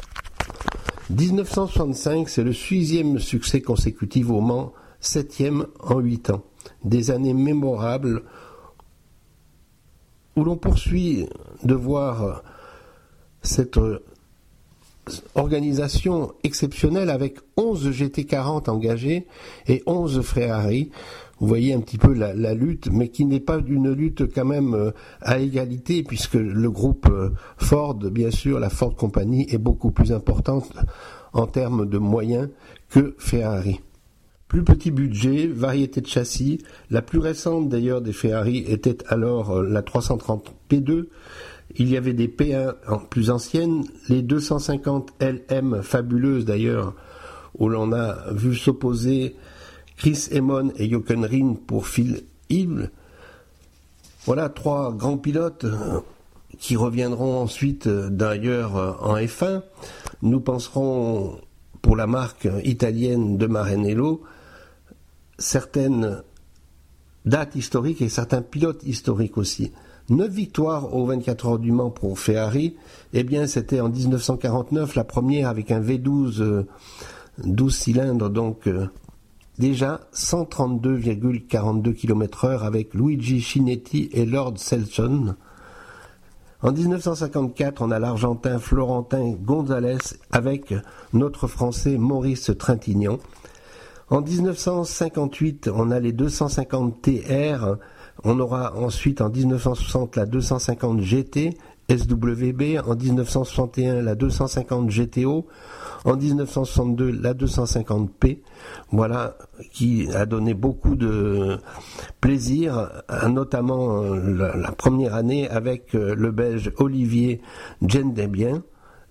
1965, 1.11 2.29
c'est 2.29 2.45
le 2.45 2.53
sixième 2.53 3.19
succès 3.19 3.61
consécutif 3.61 4.31
au 4.31 4.41
Mans, 4.41 4.73
septième 5.01 5.67
en 5.81 5.99
huit 5.99 6.31
ans. 6.31 6.43
Des 6.85 7.11
années 7.11 7.35
mémorables 7.35 8.23
où 10.37 10.45
l'on 10.45 10.57
poursuit 10.57 11.27
de 11.63 11.75
voir 11.75 12.43
cette 13.43 13.79
organisation 15.35 16.33
exceptionnelle 16.45 17.11
avec 17.11 17.39
11 17.57 17.91
GT40 17.91 18.71
engagés 18.71 19.27
et 19.67 19.83
11 19.87 20.23
Ferrari. 20.23 20.91
Vous 21.41 21.47
voyez 21.47 21.73
un 21.73 21.81
petit 21.81 21.97
peu 21.97 22.13
la, 22.13 22.55
lutte, 22.55 22.91
mais 22.93 23.09
qui 23.09 23.25
n'est 23.25 23.41
pas 23.41 23.61
une 23.67 23.91
lutte 23.91 24.33
quand 24.33 24.45
même 24.45 24.75
euh, 24.75 24.91
à 25.23 25.39
égalité, 25.39 26.03
puisque 26.03 26.35
le 26.35 26.71
groupe 26.71 27.09
euh, 27.11 27.31
Ford, 27.57 27.95
bien 27.95 28.31
sûr, 28.31 28.61
la 28.61 28.69
Ford 28.69 28.95
Company, 28.95 29.47
est 29.49 29.59
beaucoup 29.59 29.91
plus 29.91 30.13
importante 30.13 30.71
en 31.33 31.47
termes 31.47 31.89
de 31.89 31.97
moyens 31.97 32.51
que 32.91 33.15
Ferrari. 33.19 33.81
Plus 34.49 34.65
petit 34.65 34.91
budget, 34.91 35.47
variété 35.47 36.03
de 36.03 36.07
châssis. 36.07 36.59
La 36.91 37.01
plus 37.01 37.21
récente 37.21 37.71
d'ailleurs 37.71 38.03
des 38.03 38.13
Ferrari 38.13 38.59
était 38.69 38.99
alors 39.09 39.53
euh, 39.53 39.67
la 39.67 39.81
330 39.81 40.53
P2. 40.69 41.07
Il 41.77 41.89
y 41.89 41.97
avait 41.97 42.15
des 42.15 42.29
P1 42.29 42.75
plus 43.09 43.31
anciennes, 43.31 43.85
les 44.11 44.21
250 44.21 45.13
LM 45.21 45.83
fabuleuses 45.83 46.45
d'ailleurs, 46.45 46.95
où 47.59 47.69
l'on 47.69 47.93
a 47.93 48.31
vu 48.33 48.55
s'opposer 48.55 49.37
Chris 50.01 50.29
Emon 50.31 50.73
et 50.77 50.89
Jochen 50.89 51.27
Rin 51.27 51.57
pour 51.67 51.87
Phil 51.87 52.23
Hill. 52.49 52.91
Voilà 54.25 54.49
trois 54.49 54.95
grands 54.95 55.19
pilotes 55.19 55.65
euh, 55.65 56.01
qui 56.59 56.75
reviendront 56.75 57.43
ensuite 57.43 57.87
euh, 57.87 58.09
d'ailleurs 58.09 58.77
en 59.03 59.17
F1. 59.17 59.61
Nous 60.23 60.41
penserons 60.41 61.39
pour 61.83 61.97
la 61.97 62.07
marque 62.07 62.49
italienne 62.65 63.37
de 63.37 63.47
Maranello 63.47 64.23
certaines 65.37 66.23
dates 67.27 67.55
historiques 67.55 68.01
et 68.01 68.09
certains 68.09 68.41
pilotes 68.41 68.83
historiques 68.85 69.37
aussi. 69.37 69.71
Neuf 70.09 70.33
victoires 70.33 70.95
aux 70.95 71.05
24 71.05 71.47
heures 71.47 71.59
du 71.59 71.73
Mans 71.73 71.91
pour 71.91 72.19
Ferrari, 72.19 72.75
eh 73.13 73.23
bien 73.23 73.47
c'était 73.47 73.81
en 73.81 73.91
1949 73.91 74.95
la 74.95 75.05
première 75.05 75.51
avec 75.51 75.71
un 75.71 75.81
V12 75.83 76.65
12 77.45 77.75
euh, 77.75 77.79
cylindres, 77.79 78.31
donc 78.31 78.67
euh, 78.67 78.87
déjà 79.59 80.01
132,42 80.15 81.95
km 81.95 82.45
heure 82.45 82.65
avec 82.65 82.95
Luigi 82.95 83.41
Chinetti 83.41 84.09
et 84.13 84.25
Lord 84.25 84.55
Selson. 84.57 85.35
En 86.63 86.73
1954, 86.73 87.81
on 87.81 87.91
a 87.91 87.99
l'Argentin 87.99 88.59
Florentin 88.59 89.31
Gonzalez 89.31 89.97
avec 90.31 90.75
notre 91.15 91.47
Français 91.47 91.97
Maurice 91.97 92.51
Trintignant. 92.59 93.19
En 94.11 94.21
1958, 94.21 95.71
on 95.73 95.91
a 95.91 96.01
les 96.01 96.13
250 96.13 97.01
TR. 97.01 97.77
On 98.25 98.41
aura 98.41 98.77
ensuite 98.77 99.21
en 99.23 99.31
1960 99.31 100.17
la 100.17 100.27
250 100.27 101.01
GT 101.01 101.57
SWB, 101.91 102.79
en 102.87 102.95
1961 102.95 104.03
la 104.03 104.15
250 104.15 104.89
GTO, 104.89 105.47
en 106.05 106.17
1962 106.17 107.11
la 107.11 107.35
250P, 107.35 108.39
voilà, 108.93 109.37
qui 109.73 110.09
a 110.15 110.25
donné 110.27 110.55
beaucoup 110.55 110.95
de 110.95 111.59
plaisir, 112.21 112.91
notamment 113.29 114.03
euh, 114.03 114.55
la, 114.55 114.73
première 114.73 115.15
année 115.15 115.49
avec 115.49 115.95
euh, 115.95 116.15
le 116.15 116.31
Belge 116.31 116.73
Olivier 116.79 117.41
Jean 117.83 118.13
Debien, 118.13 118.63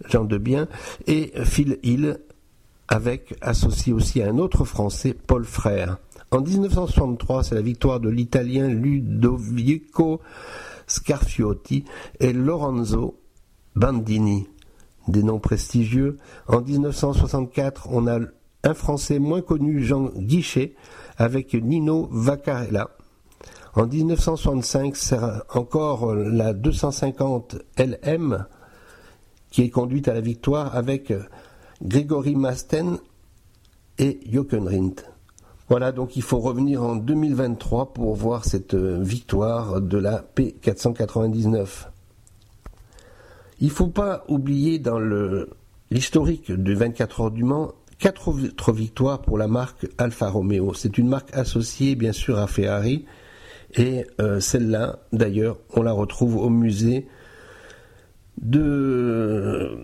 Jean 0.07 0.23
Debien 0.23 0.67
et 1.05 1.33
Phil 1.43 1.77
Hill 1.83 2.19
avec 2.87 3.35
associé 3.41 3.93
aussi 3.93 4.21
à 4.21 4.29
un 4.29 4.37
autre 4.39 4.63
Français, 4.65 5.13
Paul 5.13 5.45
Frère. 5.45 5.97
En 6.31 6.41
1963, 6.41 7.43
c'est 7.43 7.55
la 7.55 7.61
victoire 7.61 7.99
de 7.99 8.09
l'Italien 8.09 8.67
Ludovico 8.67 10.21
Scarfiotti 10.89 11.85
et 12.19 12.33
Lorenzo 12.33 13.19
Bandini, 13.75 14.47
des 15.07 15.23
noms 15.23 15.39
prestigieux. 15.39 16.17
En 16.47 16.61
1964, 16.61 17.87
on 17.91 18.07
a 18.07 18.19
un 18.63 18.73
Français 18.73 19.19
moins 19.19 19.41
connu, 19.41 19.83
Jean 19.83 20.09
Guichet, 20.15 20.75
avec 21.17 21.53
Nino 21.53 22.09
Vaccarella. 22.11 22.89
En 23.75 23.85
1965, 23.85 24.95
c'est 24.95 25.19
encore 25.53 26.13
la 26.13 26.53
250 26.53 27.57
LM 27.77 28.45
qui 29.51 29.63
est 29.63 29.69
conduite 29.69 30.07
à 30.07 30.13
la 30.13 30.21
victoire 30.21 30.75
avec 30.75 31.13
Grégory 31.81 32.35
Masten 32.35 32.99
et 33.97 34.19
Jochen 34.29 34.67
Rindt. 34.67 35.03
Voilà, 35.69 35.91
donc 35.91 36.15
il 36.15 36.23
faut 36.23 36.39
revenir 36.39 36.81
en 36.81 36.95
2023 36.95 37.93
pour 37.93 38.15
voir 38.15 38.43
cette 38.43 38.73
euh, 38.73 38.97
victoire 38.99 39.81
de 39.81 39.99
la 39.99 40.25
P499. 40.35 41.87
Il 43.61 43.67
ne 43.67 43.71
faut 43.71 43.87
pas 43.87 44.23
oublier 44.27 44.79
dans 44.79 44.99
l'historique 45.91 46.51
de 46.51 46.73
24 46.73 47.21
heures 47.21 47.31
du 47.31 47.43
Mans 47.43 47.73
quatre 47.99 48.29
autres 48.29 48.71
victoires 48.71 49.21
pour 49.21 49.37
la 49.37 49.47
marque 49.47 49.87
Alfa 49.99 50.29
Romeo. 50.29 50.73
C'est 50.73 50.97
une 50.97 51.07
marque 51.07 51.35
associée 51.35 51.95
bien 51.95 52.13
sûr 52.13 52.39
à 52.39 52.47
Ferrari 52.47 53.05
et 53.75 54.07
euh, 54.19 54.39
celle-là 54.39 54.99
d'ailleurs 55.13 55.59
on 55.75 55.83
la 55.83 55.91
retrouve 55.91 56.37
au 56.37 56.49
musée 56.49 57.07
de, 58.41 59.77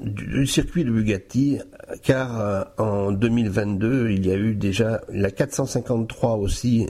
du 0.00 0.46
circuit 0.46 0.84
de 0.84 0.90
Bugatti, 0.90 1.58
car 2.02 2.40
euh, 2.40 2.64
en 2.78 3.12
2022, 3.12 4.10
il 4.10 4.26
y 4.26 4.30
a 4.30 4.36
eu 4.36 4.54
déjà 4.54 5.00
la 5.08 5.30
453 5.30 6.36
aussi, 6.36 6.86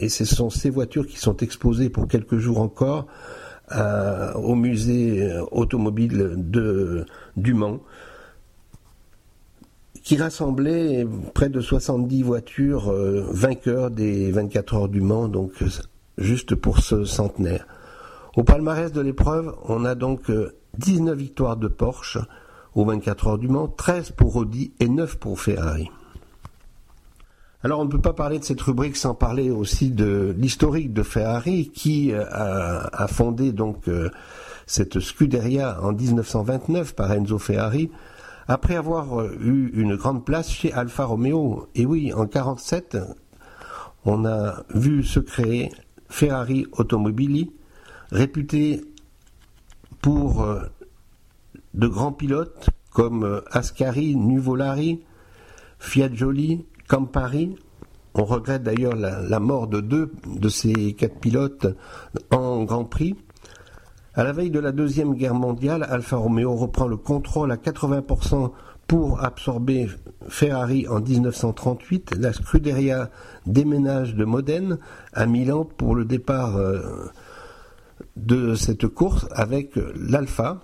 et 0.00 0.08
ce 0.08 0.24
sont 0.24 0.50
ces 0.50 0.70
voitures 0.70 1.06
qui 1.06 1.18
sont 1.18 1.36
exposées 1.38 1.90
pour 1.90 2.08
quelques 2.08 2.38
jours 2.38 2.60
encore 2.60 3.06
au 4.34 4.54
musée 4.54 5.22
euh, 5.22 5.44
automobile 5.50 6.34
de, 6.36 7.06
du 7.36 7.54
Mans, 7.54 7.80
qui 10.02 10.16
rassemblait 10.16 11.06
près 11.32 11.48
de 11.48 11.60
70 11.60 12.22
voitures 12.22 12.90
euh, 12.90 13.24
vainqueurs 13.30 13.90
des 13.90 14.30
24 14.32 14.74
heures 14.74 14.88
du 14.88 15.00
Mans, 15.00 15.28
donc 15.28 15.52
juste 16.18 16.54
pour 16.54 16.80
ce 16.80 17.04
centenaire. 17.04 17.66
Au 18.34 18.44
palmarès 18.44 18.90
de 18.90 19.00
l'épreuve, 19.02 19.54
on 19.68 19.84
a 19.84 19.94
donc 19.94 20.30
19 20.78 21.12
euh, 21.12 21.16
victoires 21.16 21.58
de 21.58 21.68
Porsche 21.68 22.18
aux 22.74 22.86
24 22.86 23.26
heures 23.26 23.38
du 23.38 23.48
Mans, 23.48 23.68
13 23.68 24.12
pour 24.12 24.36
Audi 24.36 24.72
et 24.80 24.88
9 24.88 25.18
pour 25.18 25.38
Ferrari. 25.38 25.90
Alors 27.62 27.80
on 27.80 27.84
ne 27.84 27.90
peut 27.90 28.00
pas 28.00 28.14
parler 28.14 28.38
de 28.38 28.44
cette 28.44 28.62
rubrique 28.62 28.96
sans 28.96 29.14
parler 29.14 29.50
aussi 29.50 29.90
de 29.90 30.34
l'historique 30.36 30.94
de 30.94 31.02
Ferrari 31.02 31.70
qui 31.74 32.12
euh, 32.12 32.24
a, 32.30 33.06
fondé 33.06 33.52
donc 33.52 33.86
euh, 33.86 34.10
cette 34.66 34.98
Scuderia 34.98 35.78
en 35.82 35.92
1929 35.92 36.94
par 36.94 37.12
Enzo 37.12 37.38
Ferrari 37.38 37.90
après 38.48 38.76
avoir 38.76 39.26
eu 39.26 39.70
une 39.74 39.94
grande 39.94 40.24
place 40.24 40.50
chez 40.50 40.72
Alfa 40.72 41.04
Romeo. 41.04 41.68
Et 41.74 41.86
oui, 41.86 42.12
en 42.12 42.24
1947, 42.24 42.96
on 44.04 44.24
a 44.24 44.64
vu 44.74 45.04
se 45.04 45.20
créer 45.20 45.70
Ferrari 46.08 46.66
Automobili, 46.72 47.52
réputé 48.12 48.84
pour 50.02 50.42
euh, 50.42 50.60
de 51.74 51.88
grands 51.88 52.12
pilotes 52.12 52.68
comme 52.92 53.24
euh, 53.24 53.40
Ascari, 53.50 54.14
Nuvolari, 54.16 55.00
Fiat-Joli, 55.78 56.66
Campari. 56.88 57.56
On 58.14 58.24
regrette 58.24 58.62
d'ailleurs 58.62 58.94
la, 58.94 59.22
la 59.22 59.40
mort 59.40 59.66
de 59.66 59.80
deux 59.80 60.12
de 60.26 60.48
ces 60.50 60.92
quatre 60.92 61.18
pilotes 61.18 61.66
en 62.30 62.64
Grand 62.64 62.84
Prix. 62.84 63.16
À 64.14 64.24
la 64.24 64.32
veille 64.32 64.50
de 64.50 64.60
la 64.60 64.72
Deuxième 64.72 65.14
Guerre 65.14 65.34
mondiale, 65.34 65.86
Alfa 65.88 66.18
Romeo 66.18 66.54
reprend 66.54 66.86
le 66.86 66.98
contrôle 66.98 67.50
à 67.50 67.56
80% 67.56 68.50
pour 68.86 69.24
absorber 69.24 69.88
Ferrari 70.28 70.86
en 70.86 71.00
1938. 71.00 72.16
La 72.18 72.34
Scuderia 72.34 73.08
déménage 73.46 74.14
de 74.14 74.26
Modène 74.26 74.76
à 75.14 75.24
Milan 75.24 75.64
pour 75.64 75.94
le 75.94 76.04
départ 76.04 76.56
euh, 76.56 77.06
de 78.16 78.54
cette 78.54 78.86
course 78.86 79.26
avec 79.32 79.78
l'Alfa. 79.94 80.60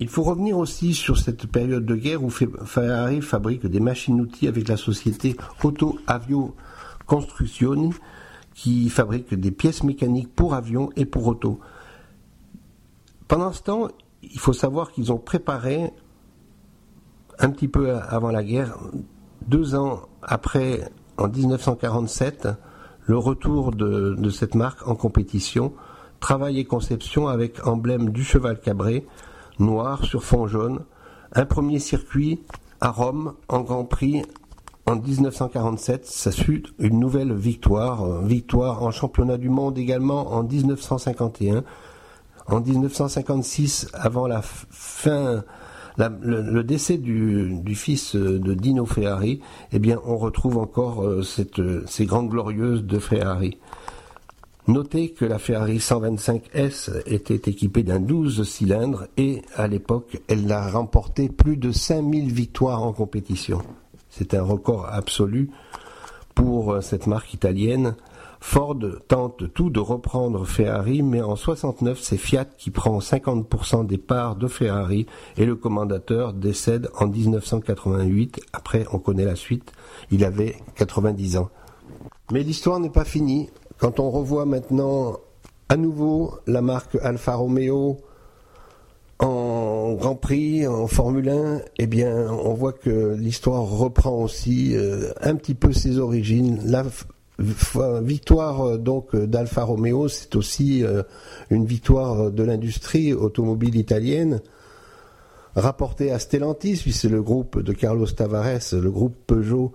Il 0.00 0.08
faut 0.08 0.22
revenir 0.22 0.58
aussi 0.58 0.94
sur 0.94 1.18
cette 1.18 1.46
période 1.46 1.86
de 1.86 1.94
guerre 1.94 2.22
où 2.22 2.30
Ferrari 2.30 3.20
fabrique 3.20 3.66
des 3.66 3.80
machines-outils 3.80 4.48
avec 4.48 4.68
la 4.68 4.76
société 4.76 5.36
Auto 5.62 5.98
Avio 6.06 6.54
Construzioni 7.06 7.92
qui 8.54 8.88
fabrique 8.88 9.34
des 9.34 9.50
pièces 9.50 9.82
mécaniques 9.82 10.32
pour 10.34 10.54
avions 10.54 10.90
et 10.96 11.04
pour 11.04 11.26
auto. 11.26 11.58
Pendant 13.28 13.52
ce 13.52 13.62
temps, 13.62 13.88
il 14.22 14.38
faut 14.38 14.52
savoir 14.52 14.92
qu'ils 14.92 15.12
ont 15.12 15.18
préparé 15.18 15.92
un 17.38 17.50
petit 17.50 17.68
peu 17.68 17.96
avant 17.96 18.30
la 18.30 18.44
guerre, 18.44 18.78
deux 19.46 19.74
ans 19.74 20.02
après, 20.22 20.88
en 21.16 21.28
1947, 21.28 22.48
le 23.06 23.18
retour 23.18 23.72
de, 23.72 24.14
de 24.16 24.30
cette 24.30 24.54
marque 24.54 24.86
en 24.86 24.94
compétition, 24.94 25.72
travail 26.24 26.58
et 26.58 26.64
conception 26.64 27.28
avec 27.28 27.66
emblème 27.66 28.08
du 28.08 28.24
cheval 28.24 28.58
cabré, 28.58 29.04
noir 29.58 30.02
sur 30.06 30.24
fond 30.24 30.46
jaune, 30.46 30.80
un 31.34 31.44
premier 31.44 31.78
circuit 31.78 32.40
à 32.80 32.90
Rome 32.90 33.34
en 33.48 33.60
Grand 33.60 33.84
Prix 33.84 34.22
en 34.86 34.96
1947, 34.96 36.06
ça 36.06 36.32
fut 36.32 36.64
une 36.78 36.98
nouvelle 36.98 37.34
victoire, 37.34 38.22
victoire 38.22 38.82
en 38.82 38.90
championnat 38.90 39.36
du 39.36 39.50
monde 39.50 39.76
également 39.76 40.32
en 40.32 40.44
1951. 40.44 41.62
En 42.46 42.60
1956, 42.60 43.88
avant 43.92 44.26
la 44.26 44.40
fin 44.42 45.44
le, 45.98 46.62
décès 46.62 46.96
du, 46.96 47.74
fils 47.74 48.16
de 48.16 48.54
Dino 48.54 48.86
Ferrari, 48.86 49.40
eh 49.72 49.78
bien, 49.78 49.98
on 50.06 50.16
retrouve 50.16 50.56
encore 50.56 51.04
euh, 51.04 51.22
cette, 51.22 51.60
ces 51.86 52.06
grandes 52.06 52.30
glorieuses 52.30 52.82
de 52.82 52.98
Ferrari. 52.98 53.58
Notez 54.66 55.10
que 55.10 55.24
la 55.24 55.38
Ferrari 55.38 55.76
125S 55.76 57.02
était 57.06 57.50
équipée 57.50 57.82
d'un 57.82 58.00
12 58.00 58.48
cylindres 58.48 59.06
et 59.16 59.42
à 59.56 59.66
l'époque, 59.68 60.22
elle 60.28 60.50
a 60.50 60.70
remporté 60.70 61.28
plus 61.28 61.56
de 61.56 61.70
5000 61.70 62.32
victoires 62.32 62.82
en 62.82 62.92
compétition. 62.92 63.60
C'est 64.08 64.32
un 64.32 64.42
record 64.42 64.86
absolu 64.86 65.50
pour 66.34 66.72
euh, 66.72 66.80
cette 66.80 67.06
marque 67.06 67.34
italienne 67.34 67.94
Ford 68.44 68.78
tente 69.08 69.52
tout 69.54 69.70
de 69.70 69.80
reprendre 69.80 70.46
Ferrari, 70.46 71.02
mais 71.02 71.22
en 71.22 71.34
69, 71.34 71.98
c'est 71.98 72.18
Fiat 72.18 72.44
qui 72.44 72.70
prend 72.70 72.98
50% 72.98 73.86
des 73.86 73.96
parts 73.96 74.36
de 74.36 74.48
Ferrari 74.48 75.06
et 75.38 75.46
le 75.46 75.56
commandateur 75.56 76.34
décède 76.34 76.90
en 76.98 77.08
1988. 77.08 78.42
Après, 78.52 78.84
on 78.92 78.98
connaît 78.98 79.24
la 79.24 79.34
suite. 79.34 79.72
Il 80.10 80.24
avait 80.24 80.56
90 80.76 81.38
ans. 81.38 81.48
Mais 82.32 82.42
l'histoire 82.42 82.78
n'est 82.80 82.90
pas 82.90 83.06
finie. 83.06 83.48
Quand 83.84 84.00
on 84.00 84.10
revoit 84.10 84.46
maintenant 84.46 85.18
à 85.68 85.76
nouveau 85.76 86.38
la 86.46 86.62
marque 86.62 86.96
Alfa 87.02 87.34
Romeo 87.34 87.98
en 89.18 89.92
Grand 89.92 90.14
Prix, 90.14 90.66
en 90.66 90.86
Formule 90.86 91.28
1, 91.28 91.60
eh 91.80 91.86
bien, 91.86 92.32
on 92.32 92.54
voit 92.54 92.72
que 92.72 93.14
l'histoire 93.14 93.62
reprend 93.62 94.22
aussi 94.22 94.74
euh, 94.74 95.12
un 95.20 95.34
petit 95.34 95.52
peu 95.52 95.74
ses 95.74 95.98
origines. 95.98 96.62
La, 96.64 96.84
victoire 98.00 98.62
euh, 98.62 98.78
donc 98.78 99.14
d'Alfa 99.14 99.64
Romeo, 99.64 100.08
c'est 100.08 100.34
aussi 100.34 100.82
euh, 100.82 101.02
une 101.50 101.66
victoire 101.66 102.30
de 102.30 102.42
l'industrie 102.42 103.12
automobile 103.12 103.76
italienne 103.76 104.40
rapportée 105.56 106.10
à 106.10 106.18
Stellantis, 106.18 106.78
puis 106.80 106.92
c'est 106.94 107.10
le 107.10 107.22
groupe 107.22 107.60
de 107.60 107.74
Carlos 107.74 108.06
Tavares, 108.06 108.72
le 108.72 108.90
groupe 108.90 109.14
Peugeot, 109.26 109.72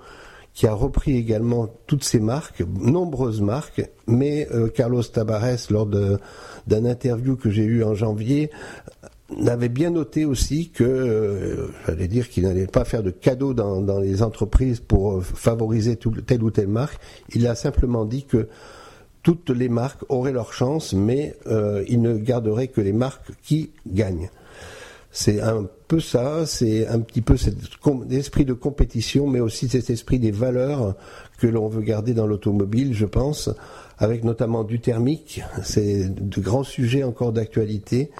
qui 0.54 0.68
a 0.68 0.74
repris 0.74 1.16
également 1.16 1.68
toutes 1.88 2.04
ces 2.04 2.20
marques, 2.20 2.64
nombreuses 2.80 3.42
marques, 3.42 3.90
mais 4.08 4.48
euh, 4.52 4.68
Carlos 4.68 5.04
Tavares, 5.04 5.58
lors 5.70 5.86
d'un 5.86 6.86
interview 6.86 7.36
que 7.36 7.50
j'ai 7.50 7.64
eu 7.64 7.84
en 7.84 7.96
janvier, 7.96 8.50
avait 9.48 9.70
bien 9.70 9.92
noté 9.92 10.26
aussi 10.26 10.70
que, 10.70 10.84
euh, 10.84 11.68
j'allais 11.86 12.08
dire 12.08 12.30
qu'il 12.30 12.44
n'allait 12.44 12.68
pas 12.68 12.84
faire 12.84 13.04
de 13.04 13.12
cadeaux 13.12 13.54
dans, 13.54 14.00
les 14.00 14.24
entreprises 14.24 14.80
pour 14.80 15.18
euh, 15.18 15.22
favoriser 15.22 15.98
telle 15.98 16.44
ou 16.44 16.52
telle 16.52 16.68
marque. 16.68 17.00
Il 17.34 17.48
a 17.48 17.56
simplement 17.56 18.06
dit 18.06 18.26
que 18.26 18.48
toutes 19.22 19.52
les 19.52 19.70
marques 19.70 20.04
auraient 20.10 20.32
leur 20.32 20.54
chance, 20.54 20.94
mais 20.94 21.36
il 21.90 22.02
ne 22.02 22.18
garderait 22.18 22.70
que 22.70 22.80
les 22.80 22.94
marques 22.94 23.32
qui 23.44 23.72
gagnent. 23.86 24.30
C'est 25.12 25.42
un 25.42 25.68
peu 25.88 26.00
ça, 26.00 26.46
c'est 26.46 26.88
un 26.88 27.00
petit 27.00 27.22
peu 27.22 27.36
cet 27.36 27.56
esprit 28.12 28.46
de 28.46 28.54
compétition, 28.54 29.26
mais 29.28 29.40
aussi 29.40 29.68
cet 29.68 29.90
esprit 29.90 30.20
des 30.20 30.32
valeurs 30.32 30.96
que 31.40 31.48
l'on 31.48 31.68
veut 31.68 31.82
garder 31.82 32.14
dans 32.14 32.28
l'automobile, 32.28 32.94
je 32.94 33.08
pense, 33.08 33.50
avec 33.98 34.24
notamment 34.24 34.64
du 34.64 34.80
thermique. 34.80 35.42
C'est 35.64 36.10
de 36.10 36.42
grands 36.42 36.64
sujets 36.64 37.04
encore 37.04 37.34
d'actualité 37.34 38.12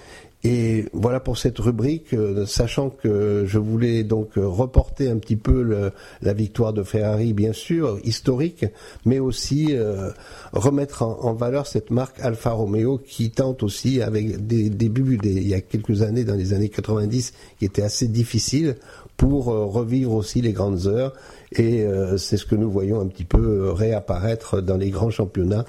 et 0.42 0.86
voilà 0.94 1.20
pour 1.20 1.36
cette 1.36 1.58
rubrique, 1.58 2.14
euh, 2.14 2.46
sachant 2.46 2.88
que 2.88 3.44
je 3.46 3.58
voulais 3.58 4.04
donc 4.04 4.30
reporter 4.36 5.10
un 5.10 5.18
petit 5.18 5.36
peu 5.36 5.90
la 6.22 6.32
victoire 6.32 6.72
de 6.72 6.82
Ferrari, 6.82 7.34
bien 7.34 7.52
sûr, 7.52 7.98
historique, 8.04 8.64
mais 9.04 9.18
aussi 9.18 9.68
euh, 9.70 10.10
remettre 10.52 11.02
en, 11.02 11.34
valeur 11.34 11.66
cette 11.66 11.90
marque 11.90 12.20
Alfa 12.20 12.52
Romeo 12.52 12.98
qui 12.98 13.30
tente 13.30 13.62
aussi, 13.62 14.00
avec 14.00 14.46
des 14.46 14.70
débuts 14.70 15.18
il 15.22 15.46
y 15.46 15.54
a 15.54 15.60
quelques 15.60 16.02
années, 16.02 16.24
dans 16.24 16.36
les 16.36 16.54
années 16.54 16.70
90, 16.70 17.34
qui 17.58 17.64
étaient 17.66 17.82
assez 17.82 18.08
difficiles, 18.08 18.76
pour 19.18 19.50
euh, 19.50 19.66
revivre 19.66 20.14
aussi 20.14 20.40
les 20.40 20.52
grandes 20.52 20.86
heures. 20.86 21.12
Et 21.52 21.84
c'est 22.16 22.36
ce 22.36 22.46
que 22.46 22.54
nous 22.54 22.70
voyons 22.70 23.00
un 23.00 23.08
petit 23.08 23.24
peu 23.24 23.72
réapparaître 23.72 24.62
dans 24.62 24.76
les 24.76 24.90
grands 24.90 25.10
championnats. 25.10 25.64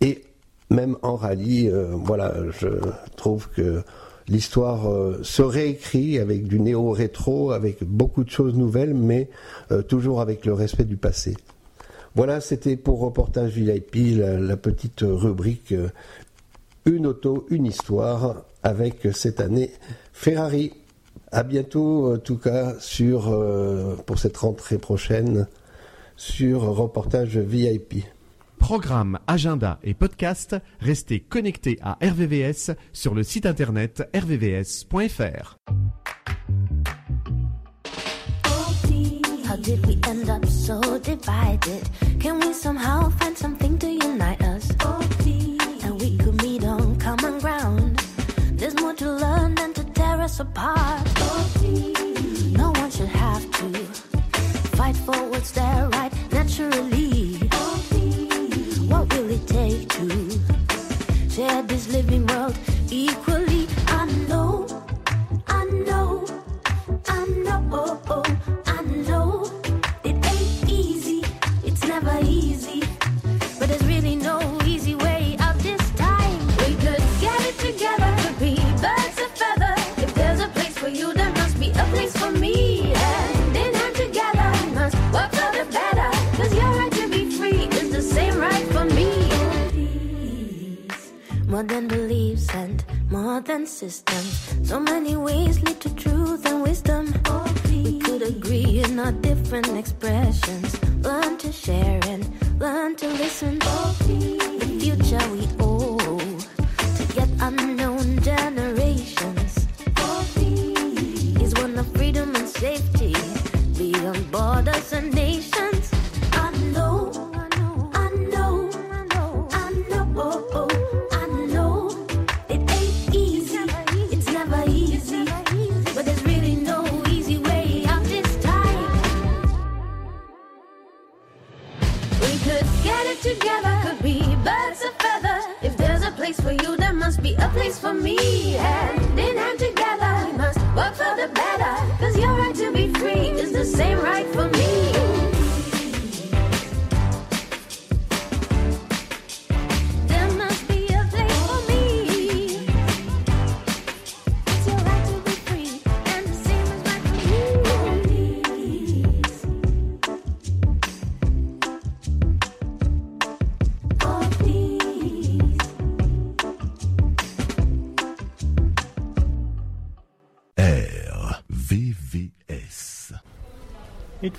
Et 0.00 0.24
même 0.70 0.96
en 1.02 1.16
rallye, 1.16 1.68
euh, 1.68 1.92
voilà, 1.92 2.34
je 2.58 2.68
trouve 3.16 3.48
que 3.50 3.82
l'histoire 4.28 4.90
euh, 4.90 5.20
se 5.22 5.42
réécrit 5.42 6.18
avec 6.18 6.46
du 6.46 6.60
néo-rétro, 6.60 7.52
avec 7.52 7.84
beaucoup 7.84 8.24
de 8.24 8.30
choses 8.30 8.54
nouvelles, 8.54 8.94
mais 8.94 9.28
euh, 9.70 9.82
toujours 9.82 10.20
avec 10.20 10.46
le 10.46 10.54
respect 10.54 10.84
du 10.84 10.96
passé. 10.96 11.36
Voilà, 12.14 12.40
c'était 12.40 12.76
pour 12.76 13.00
Reportage 13.00 13.52
VIP, 13.52 14.18
la, 14.18 14.56
petite 14.56 15.00
rubrique 15.02 15.74
Une 16.86 17.06
auto, 17.08 17.44
une 17.50 17.66
histoire, 17.66 18.44
avec 18.62 19.08
cette 19.12 19.40
année 19.40 19.72
Ferrari. 20.12 20.72
À 21.32 21.42
bientôt, 21.42 22.14
en 22.14 22.18
tout 22.18 22.38
cas, 22.38 22.74
sur, 22.78 23.36
pour 24.06 24.20
cette 24.20 24.36
rentrée 24.36 24.78
prochaine, 24.78 25.48
sur 26.16 26.60
Reportage 26.60 27.36
VIP. 27.36 28.04
Programme, 28.58 29.18
agenda 29.26 29.78
et 29.82 29.94
podcast, 29.94 30.56
restez 30.80 31.20
connectés 31.20 31.78
à 31.82 31.98
RVVS 32.02 32.72
sur 32.92 33.14
le 33.14 33.22
site 33.22 33.46
internet 33.46 34.08
rvvs.fr. 34.14 35.56
How 39.46 39.56
did 39.60 39.86
we 39.86 39.98
end 40.08 40.28
up 40.30 40.44
so 40.46 40.80
divided? 40.98 41.88
Can 42.20 42.40
we 42.40 42.52
somehow 42.52 43.08
find 43.20 43.36
something 43.36 43.78
to 43.78 43.86
unite 43.86 44.42
us? 44.42 44.68
And 45.84 46.00
we 46.00 46.16
could 46.16 46.42
meet 46.42 46.64
on 46.64 46.96
common 46.98 47.38
ground. 47.38 48.00
There's 48.56 48.74
more 48.80 48.94
to 48.94 49.12
learn 49.12 49.54
than 49.54 49.72
to 49.74 49.84
tear 49.92 50.20
us 50.22 50.40
apart. 50.40 51.06
No 52.56 52.72
one 52.72 52.90
should 52.90 53.08
have 53.08 53.48
to 53.52 53.68
fight 54.76 54.96
for 54.96 55.16
what's 55.30 55.52
their 55.52 55.88
right 55.90 56.12
naturally. 56.32 56.93
Living 61.88 62.26
world 62.26 62.56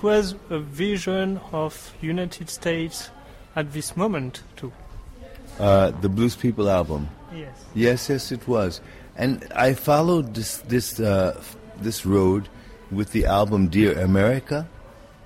was 0.06 0.36
a 0.52 0.60
vision 0.60 1.42
of 1.52 1.92
United 2.00 2.48
States 2.48 3.10
at 3.56 3.74
this 3.74 3.98
moment 3.98 4.44
too. 4.56 4.72
Uh, 5.60 5.90
the 6.02 6.10
Blues 6.10 6.36
People 6.36 6.70
album. 6.70 7.10
Yes. 7.34 7.66
Yes, 7.74 8.10
yes, 8.10 8.32
it 8.32 8.48
was. 8.48 8.82
And 9.16 9.48
I 9.56 9.74
followed 9.74 10.36
this 10.36 10.58
this 10.58 11.00
uh, 11.00 11.42
this 11.82 12.06
road 12.06 12.48
with 12.92 13.14
the 13.14 13.26
album 13.26 13.68
Dear 13.70 13.98
America, 14.00 14.68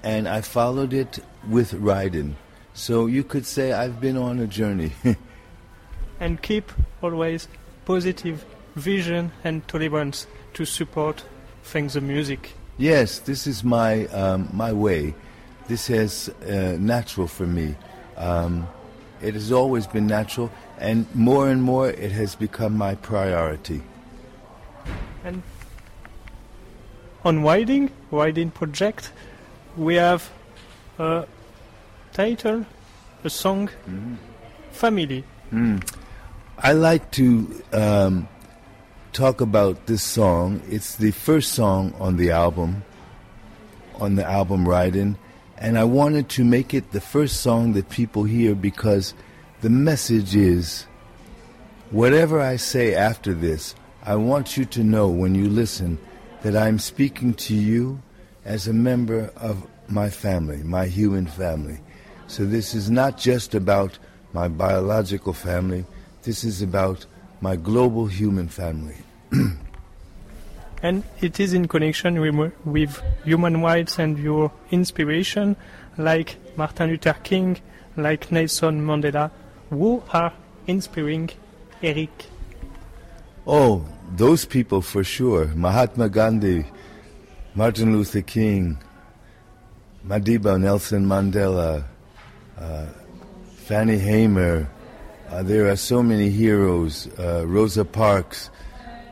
and 0.01 0.29
I 0.29 0.39
followed 0.39 0.93
it 0.93 1.19
with 1.49 1.73
Ryden. 1.73 2.35
So 2.73 3.07
you 3.07 3.25
could 3.25 3.45
say 3.45 3.73
I've 3.73 3.99
been 3.99 4.15
on 4.15 4.39
a 4.39 4.47
journey. 4.47 4.93
And 6.21 6.41
keep 6.41 6.71
always 7.01 7.47
positive 7.85 8.43
vision 8.75 9.31
and 9.43 9.65
tolerance 9.69 10.27
to 10.53 10.65
support 10.65 11.23
things 11.63 11.93
the 11.93 12.01
music. 12.01 12.58
Yes, 12.79 13.19
this 13.19 13.45
is 13.45 13.63
my 13.63 14.07
um, 14.07 14.49
my 14.51 14.73
way. 14.73 15.13
This 15.67 15.89
is 15.91 16.29
uh, 16.29 16.77
natural 16.79 17.27
for 17.27 17.45
me. 17.45 17.75
Um, 18.17 18.67
it 19.21 19.35
has 19.35 19.51
always 19.51 19.85
been 19.85 20.07
natural, 20.07 20.49
and 20.79 21.05
more 21.13 21.49
and 21.49 21.61
more, 21.61 21.89
it 21.89 22.11
has 22.11 22.35
become 22.35 22.75
my 22.75 22.95
priority. 22.95 23.83
And 25.23 25.43
on 27.23 27.43
Winding, 27.43 27.91
Winding 28.09 28.51
Project, 28.51 29.11
we 29.75 29.95
have 29.95 30.29
a 30.97 31.25
title, 32.13 32.65
a 33.23 33.29
song, 33.29 33.69
Family. 34.71 35.23
Mm. 35.51 35.83
I 36.57 36.73
like 36.73 37.11
to 37.11 37.63
um, 37.73 38.27
talk 39.13 39.41
about 39.41 39.87
this 39.87 40.03
song. 40.03 40.61
It's 40.69 40.95
the 40.95 41.11
first 41.11 41.53
song 41.53 41.93
on 41.99 42.17
the 42.17 42.31
album, 42.31 42.83
on 43.99 44.15
the 44.15 44.25
album 44.25 44.67
Riding, 44.67 45.17
and 45.57 45.77
I 45.77 45.83
wanted 45.83 46.29
to 46.29 46.43
make 46.43 46.73
it 46.73 46.91
the 46.91 47.01
first 47.01 47.41
song 47.41 47.73
that 47.73 47.89
people 47.89 48.23
hear 48.23 48.55
because 48.55 49.13
the 49.61 49.69
message 49.69 50.35
is 50.35 50.85
whatever 51.91 52.39
I 52.39 52.55
say 52.55 52.93
after 52.93 53.33
this, 53.33 53.75
I 54.03 54.15
want 54.15 54.55
you 54.55 54.65
to 54.65 54.83
know 54.83 55.09
when 55.09 55.35
you 55.35 55.49
listen 55.49 55.97
that 56.43 56.55
I'm 56.55 56.79
speaking 56.79 57.33
to 57.33 57.53
you 57.53 58.01
as 58.45 58.67
a 58.67 58.73
member 58.73 59.31
of 59.35 59.67
my 59.89 60.09
family, 60.09 60.63
my 60.63 60.85
human 60.85 61.25
family. 61.25 61.79
So 62.27 62.45
this 62.45 62.73
is 62.73 62.89
not 62.89 63.17
just 63.17 63.55
about 63.55 63.97
my 64.33 64.47
biological 64.47 65.33
family, 65.33 65.85
this 66.23 66.43
is 66.43 66.61
about 66.61 67.05
my 67.41 67.55
global 67.55 68.07
human 68.07 68.47
family. 68.47 68.97
And 70.81 71.03
it 71.19 71.39
is 71.39 71.53
in 71.53 71.67
connection 71.67 72.19
with, 72.21 72.53
with 72.65 73.03
human 73.25 73.61
rights 73.61 73.99
and 73.99 74.17
your 74.17 74.51
inspiration, 74.71 75.57
like 75.97 76.37
Martin 76.55 76.89
Luther 76.89 77.17
King, 77.21 77.57
like 77.97 78.31
Nelson 78.31 78.85
Mandela, 78.85 79.29
who 79.69 80.01
are 80.13 80.31
inspiring 80.67 81.31
Eric. 81.83 82.27
Oh, 83.45 83.85
those 84.15 84.45
people 84.45 84.81
for 84.81 85.03
sure. 85.03 85.47
Mahatma 85.47 86.07
Gandhi, 86.07 86.65
Martin 87.55 87.91
Luther 87.91 88.21
King, 88.21 88.77
Madiba 90.07 90.59
Nelson 90.59 91.05
Mandela, 91.05 91.83
uh, 92.57 92.85
Fanny 93.65 93.97
Hamer. 93.97 94.69
Uh, 95.31 95.43
there 95.43 95.69
are 95.69 95.75
so 95.75 96.01
many 96.01 96.29
heroes. 96.31 97.07
Uh, 97.19 97.45
Rosa 97.45 97.85
Parks. 97.85 98.49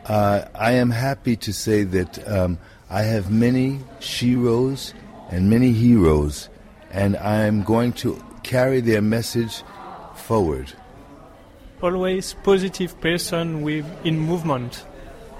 Uh, 0.06 0.46
I 0.56 0.72
am 0.72 0.90
happy 0.90 1.36
to 1.36 1.54
say 1.54 1.84
that 1.84 2.28
um, 2.28 2.58
I 2.90 3.04
have 3.04 3.30
many 3.30 3.80
sheroes 4.00 4.94
and 5.30 5.50
many 5.50 5.72
heroes, 5.72 6.50
and 6.92 7.16
I 7.18 7.44
am 7.46 7.62
going 7.62 7.94
to 7.94 8.20
carry 8.42 8.82
their 8.82 9.02
message 9.02 9.62
forward. 10.16 10.74
Always 11.84 12.34
positive 12.34 13.00
person 13.00 13.62
with 13.62 13.86
in 14.04 14.18
movement. 14.18 14.86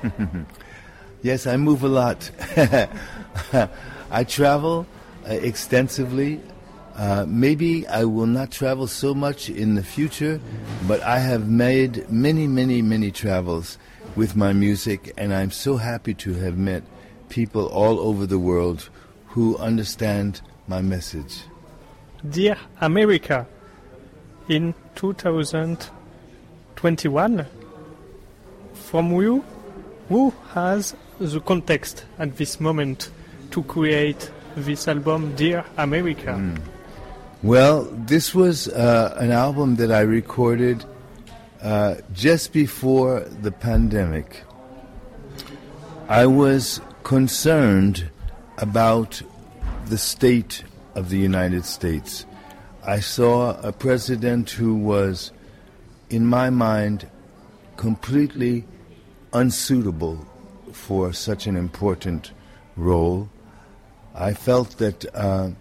yes, 1.24 1.48
I 1.48 1.58
move 1.58 1.84
a 1.84 1.88
lot. 1.88 2.30
I 4.12 4.24
travel 4.26 4.86
uh, 5.28 5.32
extensively. 5.34 6.40
Uh, 6.98 7.26
maybe 7.28 7.86
I 7.88 8.06
will 8.06 8.26
not 8.26 8.50
travel 8.50 8.88
so 8.88 9.14
much 9.14 9.52
in 9.52 9.76
the 9.76 9.84
future, 9.84 10.42
but 10.88 11.00
I 11.04 11.20
have 11.20 11.48
made 11.48 12.10
many, 12.10 12.48
many, 12.48 12.82
many 12.82 13.12
travels 13.12 13.78
with 14.16 14.36
my 14.36 14.52
music, 14.52 15.14
and 15.16 15.32
I'm 15.32 15.52
so 15.52 15.78
happy 15.78 16.16
to 16.16 16.34
have 16.34 16.58
met 16.58 16.82
people 17.30 17.68
all 17.68 18.00
over 18.00 18.26
the 18.26 18.40
world 18.40 18.90
who 19.28 19.56
understand 19.58 20.42
my 20.68 20.82
message. 20.82 21.44
Dear 22.28 22.58
America, 22.82 23.46
in 24.50 24.74
2021, 24.96 27.46
from 28.74 29.12
you, 29.22 29.46
who 30.10 30.34
has 30.54 30.96
the 31.20 31.40
context 31.42 32.06
at 32.18 32.38
this 32.38 32.60
moment 32.60 33.12
to 33.52 33.62
create 33.64 34.32
this 34.56 34.88
album, 34.88 35.36
Dear 35.36 35.64
America? 35.78 36.58
Well, 37.44 37.84
this 37.84 38.34
was 38.34 38.68
uh, 38.68 39.16
an 39.20 39.30
album 39.30 39.76
that 39.76 39.92
I 39.92 40.00
recorded 40.00 40.84
uh, 41.62 41.98
just 42.12 42.52
before 42.52 43.20
the 43.20 43.52
pandemic. 43.52 44.42
I 46.10 46.26
was 46.26 46.82
concerned 47.04 48.10
about 48.58 49.22
the 49.86 50.00
state 50.00 50.64
of 50.96 51.10
the 51.10 51.20
United 51.20 51.66
States. 51.66 52.26
I 52.84 53.02
saw 53.02 53.62
a 53.62 53.72
president 53.72 54.50
who 54.50 54.74
was, 54.74 55.32
in 56.10 56.26
my 56.26 56.50
mind, 56.50 57.08
completely 57.76 58.66
unsuitable 59.32 60.26
for 60.72 61.14
such 61.14 61.46
an 61.46 61.56
important 61.56 62.32
role. 62.76 63.30
I 64.16 64.34
felt 64.34 64.80
that 64.80 65.06
uh, 65.14 65.52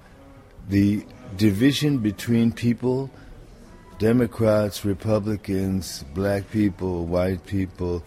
the 0.71 1.05
division 1.37 1.99
between 1.99 2.53
people, 2.53 3.11
Democrats, 3.99 4.85
Republicans, 4.85 6.05
black 6.15 6.51
people, 6.51 7.07
white 7.07 7.45
people, 7.47 8.03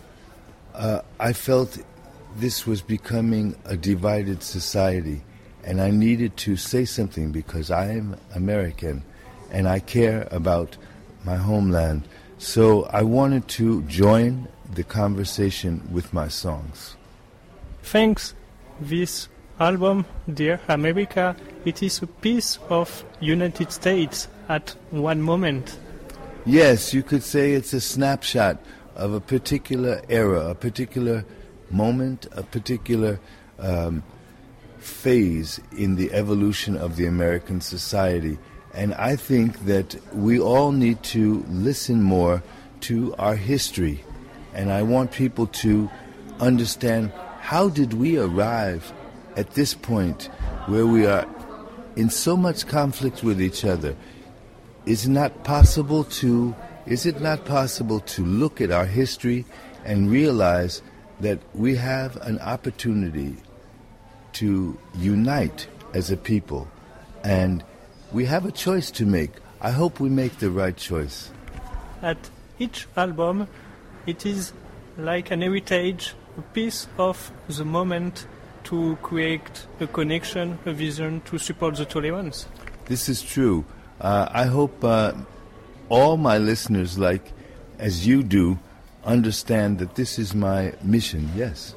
uh, 0.75 1.01
I 1.19 1.33
felt 1.33 1.77
this 2.37 2.65
was 2.65 2.81
becoming 2.81 3.55
a 3.65 3.75
divided 3.75 4.43
society. 4.43 5.21
And 5.63 5.81
I 5.81 5.91
needed 5.91 6.37
to 6.37 6.55
say 6.55 6.85
something 6.85 7.31
because 7.31 7.69
I 7.69 7.91
am 7.91 8.15
American 8.33 9.03
and 9.51 9.67
I 9.67 9.79
care 9.79 10.27
about 10.31 10.77
my 11.25 11.35
homeland. 11.35 12.07
So 12.37 12.83
I 12.85 13.03
wanted 13.03 13.47
to 13.49 13.81
join 13.83 14.47
the 14.73 14.83
conversation 14.83 15.87
with 15.91 16.13
my 16.13 16.27
songs. 16.27 16.95
Thanks. 17.83 18.33
This 18.79 19.27
album, 19.59 20.05
Dear 20.33 20.61
America, 20.69 21.35
it 21.65 21.83
is 21.83 22.01
a 22.01 22.07
piece 22.07 22.57
of 22.69 23.03
United 23.19 23.71
States 23.71 24.27
at 24.47 24.75
one 24.91 25.21
moment. 25.21 25.77
Yes, 26.45 26.93
you 26.93 27.03
could 27.03 27.23
say 27.23 27.53
it's 27.53 27.73
a 27.73 27.81
snapshot 27.81 28.59
of 28.95 29.13
a 29.13 29.19
particular 29.19 30.01
era, 30.09 30.49
a 30.49 30.55
particular 30.55 31.25
moment, 31.69 32.27
a 32.31 32.43
particular 32.43 33.19
um, 33.59 34.03
phase 34.77 35.59
in 35.77 35.95
the 35.95 36.11
evolution 36.13 36.75
of 36.77 36.95
the 36.95 37.05
American 37.05 37.61
society. 37.61 38.37
And 38.73 38.93
I 38.95 39.15
think 39.15 39.65
that 39.65 39.95
we 40.13 40.39
all 40.39 40.71
need 40.71 41.03
to 41.03 41.43
listen 41.49 42.01
more 42.01 42.41
to 42.81 43.13
our 43.17 43.35
history. 43.35 44.03
And 44.53 44.71
I 44.71 44.83
want 44.83 45.11
people 45.11 45.47
to 45.47 45.89
understand 46.39 47.11
how 47.41 47.69
did 47.69 47.93
we 47.93 48.17
arrive 48.17 48.91
at 49.35 49.51
this 49.51 49.73
point 49.73 50.29
where 50.67 50.85
we 50.85 51.05
are 51.05 51.25
in 51.99 52.09
so 52.09 52.37
much 52.37 52.65
conflict 52.65 53.23
with 53.23 53.41
each 53.41 53.65
other? 53.65 53.93
Is 54.85 55.05
it 55.05 55.09
not 55.09 55.43
possible 55.43 56.05
to 56.21 56.55
is 56.85 57.05
it 57.05 57.19
not 57.21 57.45
possible 57.45 57.99
to 57.99 58.25
look 58.25 58.61
at 58.61 58.71
our 58.71 58.85
history 58.85 59.45
and 59.85 60.09
realize 60.09 60.81
that 61.19 61.39
we 61.53 61.75
have 61.75 62.15
an 62.21 62.39
opportunity 62.39 63.35
to 64.31 64.79
unite 64.95 65.67
as 65.93 66.09
a 66.09 66.17
people 66.17 66.67
and 67.23 67.63
we 68.13 68.25
have 68.25 68.45
a 68.45 68.51
choice 68.51 68.89
to 68.91 69.05
make. 69.05 69.31
I 69.61 69.71
hope 69.71 69.99
we 69.99 70.09
make 70.09 70.39
the 70.39 70.49
right 70.49 70.75
choice. 70.75 71.29
At 72.01 72.29
each 72.57 72.87
album, 72.95 73.47
it 74.07 74.25
is 74.25 74.53
like 74.97 75.31
an 75.31 75.41
heritage, 75.41 76.15
a 76.37 76.41
piece 76.41 76.87
of 76.97 77.31
the 77.49 77.65
moment 77.65 78.25
to 78.69 78.95
create 79.01 79.65
a 79.79 79.87
connection, 79.87 80.57
a 80.65 80.71
vision 80.73 81.21
to 81.25 81.37
support 81.37 81.75
the 81.75 81.85
tolerance. 81.85 82.47
This 82.85 83.09
is 83.09 83.21
true. 83.21 83.65
Uh, 83.99 84.27
I 84.31 84.45
hope 84.45 84.83
uh, 84.83 85.13
all 85.89 86.17
my 86.17 86.37
listeners, 86.37 86.97
like 86.99 87.31
as 87.79 88.05
you 88.05 88.21
do, 88.23 88.59
understand 89.03 89.79
that 89.79 89.95
this 89.95 90.19
is 90.19 90.35
my 90.35 90.73
mission. 90.83 91.29
Yes. 91.35 91.75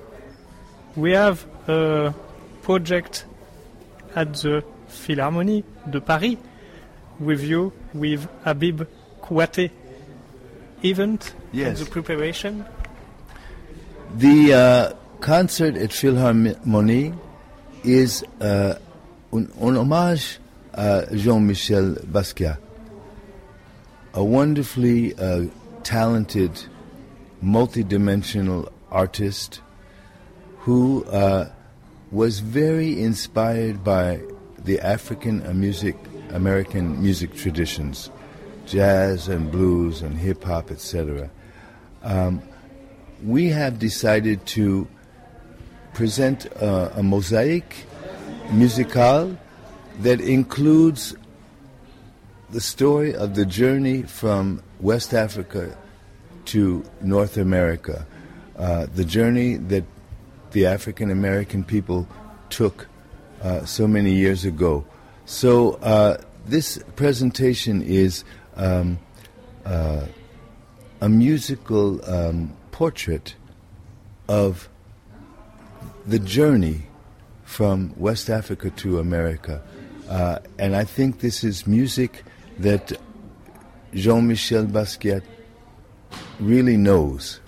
We 0.97 1.13
have 1.13 1.47
a 1.67 2.15
project 2.63 3.25
at 4.15 4.35
the 4.35 4.63
Philharmonie 4.89 5.65
de 5.89 6.01
Paris 6.01 6.37
with 7.19 7.43
you, 7.43 7.73
with 7.95 8.29
Habib 8.45 8.83
Kouate 9.23 9.71
event 10.85 11.35
Yes. 11.53 11.69
and 11.79 11.87
the 11.87 11.91
preparation. 11.91 12.65
The 14.17 14.53
uh, 14.55 14.93
concert 15.23 15.77
at 15.77 15.91
Philharmonie 15.91 17.17
is 17.85 18.25
uh, 18.41 18.75
un 19.33 19.49
hommage 19.55 20.41
à 20.75 21.07
Jean-Michel 21.17 21.95
Basquiat, 22.11 22.59
a 24.15 24.25
wonderfully 24.25 25.15
uh, 25.15 25.45
talented, 25.85 26.51
multidimensional 27.43 28.69
artist 28.91 29.61
who 30.59 31.05
uh, 31.05 31.49
was 32.11 32.41
very 32.41 33.01
inspired 33.01 33.85
by 33.85 34.21
the 34.59 34.81
African 34.81 35.47
uh, 35.47 35.53
music, 35.55 35.95
American 36.31 37.01
music 37.01 37.33
traditions, 37.35 38.11
jazz 38.67 39.29
and 39.29 39.53
blues 39.53 40.03
and 40.03 40.19
hip 40.19 40.43
hop, 40.43 40.73
etc. 40.73 41.31
Um, 42.03 42.43
we 43.23 43.51
have 43.51 43.79
decided 43.79 44.45
to 44.47 44.89
present 45.95 46.47
uh, 46.61 46.91
a 46.95 47.03
mosaic 47.03 47.87
musical 48.53 49.37
that 50.01 50.21
includes 50.21 51.15
the 52.51 52.61
story 52.61 53.15
of 53.15 53.35
the 53.35 53.47
journey 53.47 54.03
from 54.03 54.63
West 54.81 55.15
Africa 55.15 55.77
to 56.47 56.85
North 57.01 57.37
America, 57.37 58.07
uh, 58.59 58.87
the 58.95 59.05
journey 59.05 59.57
that 59.57 59.85
the 60.51 60.67
African 60.67 61.11
American 61.11 61.65
people 61.65 62.07
took 62.51 62.87
uh, 63.43 63.65
so 63.65 63.87
many 63.87 64.13
years 64.13 64.45
ago. 64.45 64.85
So 65.25 65.75
uh, 65.75 66.19
this 66.47 66.83
presentation 66.97 67.83
is 67.83 68.25
um, 68.57 68.99
uh, 69.65 70.07
a 71.01 71.09
musical 71.09 72.05
um, 72.11 72.55
portrait 72.71 73.35
of 74.29 74.69
the 76.07 76.19
journey 76.19 76.83
from 77.45 77.93
West 77.97 78.31
Africa 78.31 78.71
to 78.71 78.99
America. 78.99 79.63
Uh, 80.09 80.39
and 80.59 80.75
I 80.75 80.85
think 80.85 81.21
this 81.21 81.45
is 81.45 81.67
music 81.67 82.25
that 82.59 82.93
Jean 83.95 84.27
Michel 84.27 84.67
Basquiat 84.67 85.23
really 86.41 86.77
knows. 86.77 87.41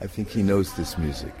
I 0.00 0.06
think 0.06 0.28
he 0.30 0.42
knows 0.42 0.74
this 0.74 0.96
music. 0.98 1.34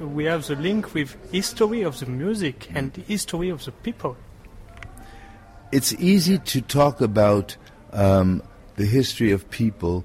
We 0.00 0.24
have 0.24 0.46
the 0.46 0.56
link 0.56 0.94
with 0.94 1.16
history 1.30 1.82
of 1.82 1.98
the 2.00 2.06
music 2.06 2.68
and 2.74 2.92
the 2.92 3.02
history 3.02 3.50
of 3.50 3.64
the 3.64 3.72
people. 3.72 4.16
It's 5.70 5.92
easy 5.94 6.38
to 6.38 6.60
talk 6.60 7.00
about 7.00 7.56
um, 7.92 8.42
the 8.76 8.84
history 8.84 9.30
of 9.30 9.48
people 9.50 10.04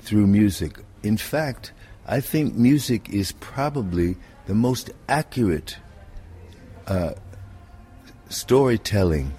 through 0.00 0.26
music. 0.26 0.78
In 1.02 1.16
fact, 1.16 1.72
I 2.06 2.20
think 2.20 2.54
music 2.54 3.08
is 3.08 3.32
probably 3.32 4.16
the 4.46 4.54
most 4.54 4.90
accurate 5.08 5.76
uh, 6.86 7.12
storytelling 8.28 9.32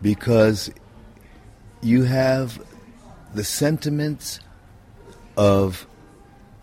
because 0.00 0.70
you 1.80 2.04
have 2.04 2.62
the 3.34 3.44
sentiments 3.44 4.40
of 5.36 5.86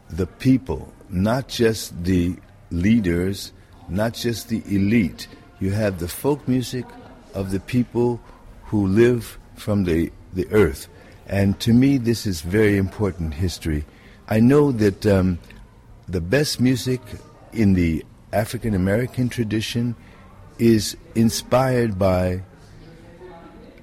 the 0.10 0.28
people, 0.28 0.94
not 1.10 1.48
just 1.48 2.04
the 2.04 2.36
leaders, 2.72 3.52
not 3.88 4.14
just 4.14 4.50
the 4.50 4.62
elite. 4.68 5.28
You 5.60 5.72
have 5.72 6.00
the 6.00 6.08
folk 6.08 6.48
music 6.48 6.86
of 7.34 7.52
the 7.52 7.60
people 7.60 8.22
who 8.66 8.88
live 8.88 9.40
from 9.56 9.84
the, 9.84 10.12
the 10.34 10.48
earth. 10.52 10.88
And 11.28 11.60
to 11.62 11.74
me, 11.74 11.98
this 11.98 12.26
is 12.26 12.42
very 12.42 12.78
important 12.78 13.34
history. 13.34 13.86
I 14.28 14.40
know 14.40 14.72
that 14.74 15.06
um, 15.06 15.40
the 16.08 16.22
best 16.22 16.60
music 16.60 17.02
in 17.54 17.74
the 17.74 18.06
African 18.32 18.74
American 18.74 19.30
tradition 19.30 19.96
is 20.58 20.96
inspired 21.16 21.98
by 21.98 22.42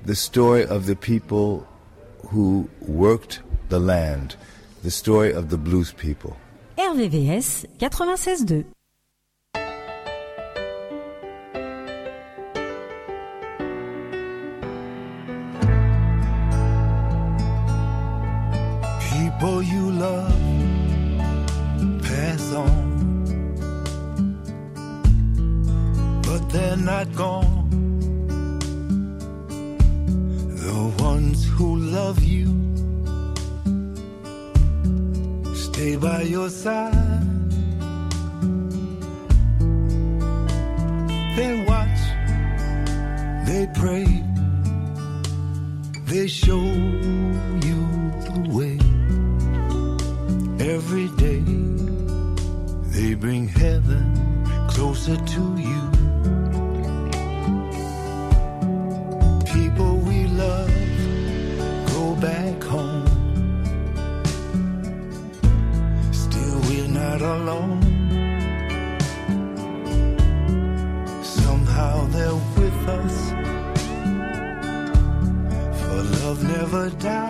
the 0.04 0.14
story 0.14 0.64
of 0.64 0.86
the 0.86 0.94
people 0.94 1.66
who 2.28 2.68
worked 2.80 3.40
the 3.68 3.80
land, 3.80 4.36
the 4.82 4.90
story 4.90 5.32
of 5.32 5.50
the 5.50 5.58
blues 5.58 5.92
people. 5.92 6.36
RVVS 6.78 7.66
96.2. 7.78 8.64
People 19.10 19.62
you 19.62 19.90
love 19.92 20.32
pass 22.02 22.52
on, 22.52 22.85
not 26.86 27.12
gone. 27.16 27.68
The 30.64 31.02
ones 31.02 31.44
who 31.44 31.74
love 31.76 32.22
you 32.22 32.46
stay 35.52 35.96
by 35.96 36.22
your 36.22 36.48
side. 36.48 36.94
They 41.36 41.64
watch, 41.66 42.02
they 43.48 43.68
pray, 43.74 44.06
they 46.04 46.28
show 46.28 46.62
you 47.66 47.80
the 48.26 48.38
way. 48.56 48.78
Every 50.74 51.08
day 51.24 51.42
they 52.94 53.14
bring 53.14 53.48
heaven 53.48 54.04
closer 54.68 55.16
to 55.16 55.42
you. 55.58 55.85
For 76.76 76.90
love 77.04 77.25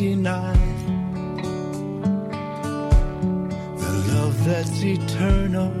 the 0.00 0.16
love 4.14 4.44
that's 4.46 4.82
eternal 4.82 5.72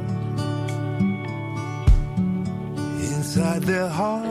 inside 3.00 3.62
their 3.62 3.88
hearts. 3.88 4.29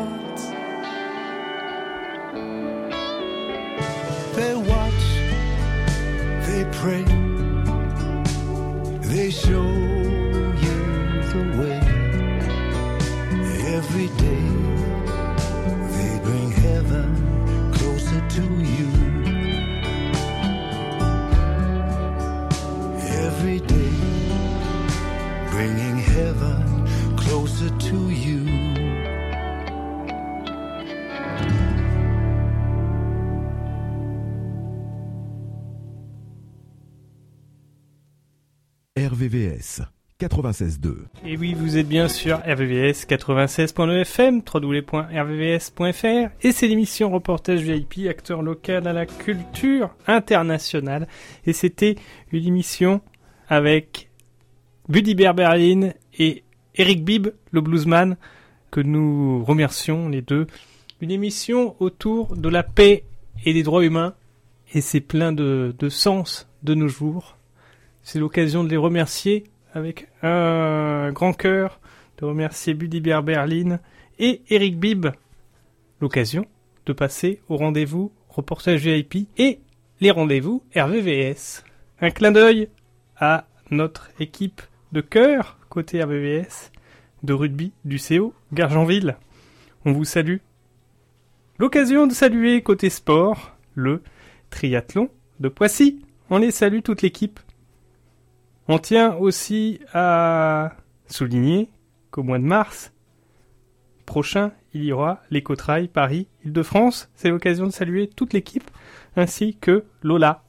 96.2. 40.51 40.95
Et 41.25 41.37
oui, 41.37 41.53
vous 41.53 41.77
êtes 41.77 41.87
bien 41.87 42.07
sur 42.07 42.37
RVVS 42.37 43.05
96.9 43.07 44.01
FM, 44.01 44.41
www.rvvs.fr, 44.53 46.33
et 46.41 46.51
c'est 46.51 46.67
l'émission 46.67 47.11
Reportage 47.11 47.61
VIP, 47.61 48.07
acteur 48.09 48.41
local 48.41 48.87
à 48.87 48.93
la 48.93 49.05
culture 49.05 49.89
internationale. 50.07 51.07
Et 51.45 51.53
c'était 51.53 51.95
une 52.31 52.45
émission 52.45 53.01
avec 53.47 54.09
Buddy 54.87 55.15
Berberlin 55.15 55.91
et 56.17 56.43
Eric 56.75 57.03
Bibb, 57.03 57.27
le 57.51 57.61
bluesman, 57.61 58.17
que 58.71 58.81
nous 58.81 59.43
remercions 59.43 60.09
les 60.09 60.21
deux. 60.21 60.47
Une 61.01 61.11
émission 61.11 61.75
autour 61.79 62.35
de 62.35 62.49
la 62.49 62.63
paix 62.63 63.03
et 63.45 63.53
des 63.53 63.63
droits 63.63 63.83
humains, 63.83 64.15
et 64.73 64.81
c'est 64.81 64.99
plein 64.99 65.31
de, 65.31 65.75
de 65.77 65.89
sens 65.89 66.47
de 66.63 66.75
nos 66.75 66.87
jours. 66.87 67.37
C'est 68.03 68.19
l'occasion 68.19 68.63
de 68.63 68.69
les 68.69 68.77
remercier 68.77 69.45
avec 69.73 70.07
un 70.23 71.11
grand 71.11 71.33
cœur, 71.33 71.79
de 72.17 72.25
remercier 72.25 72.73
Buddy 72.73 73.01
Berlin 73.01 73.79
et 74.17 74.41
Eric 74.49 74.79
Bibb. 74.79 75.07
L'occasion 76.01 76.45
de 76.85 76.93
passer 76.93 77.41
au 77.49 77.57
rendez-vous 77.57 78.11
reportage 78.29 78.85
VIP 78.85 79.27
et 79.37 79.59
les 80.01 80.11
rendez-vous 80.11 80.63
RVVS. 80.75 81.63
Un 82.01 82.11
clin 82.11 82.31
d'œil 82.31 82.69
à 83.17 83.45
notre 83.71 84.09
équipe 84.19 84.61
de 84.91 85.01
cœur 85.01 85.57
côté 85.69 86.03
RVVS 86.03 86.71
de 87.23 87.33
rugby 87.33 87.73
du 87.85 87.99
CO 87.99 88.33
Gargenville. 88.53 89.17
On 89.85 89.91
vous 89.91 90.05
salue. 90.05 90.37
L'occasion 91.57 92.07
de 92.07 92.13
saluer 92.13 92.61
côté 92.61 92.89
sport 92.89 93.55
le 93.75 94.01
triathlon 94.49 95.09
de 95.39 95.49
Poissy. 95.49 95.99
On 96.29 96.37
les 96.37 96.51
salue 96.51 96.81
toute 96.81 97.01
l'équipe. 97.01 97.39
On 98.71 98.77
tient 98.77 99.15
aussi 99.15 99.79
à 99.95 100.73
souligner 101.07 101.71
qu'au 102.11 102.21
mois 102.21 102.37
de 102.37 102.43
mars 102.43 102.93
prochain, 104.05 104.51
il 104.75 104.83
y 104.83 104.91
aura 104.91 105.23
l'Écotrail 105.31 105.87
Paris-Île-de-France. 105.87 107.09
C'est 107.15 107.29
l'occasion 107.29 107.65
de 107.65 107.71
saluer 107.71 108.07
toute 108.07 108.31
l'équipe 108.31 108.69
ainsi 109.15 109.57
que 109.59 109.85
Lola. 110.03 110.43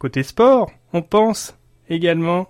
Côté 0.00 0.24
sport, 0.24 0.72
on 0.92 1.02
pense 1.02 1.56
également 1.88 2.48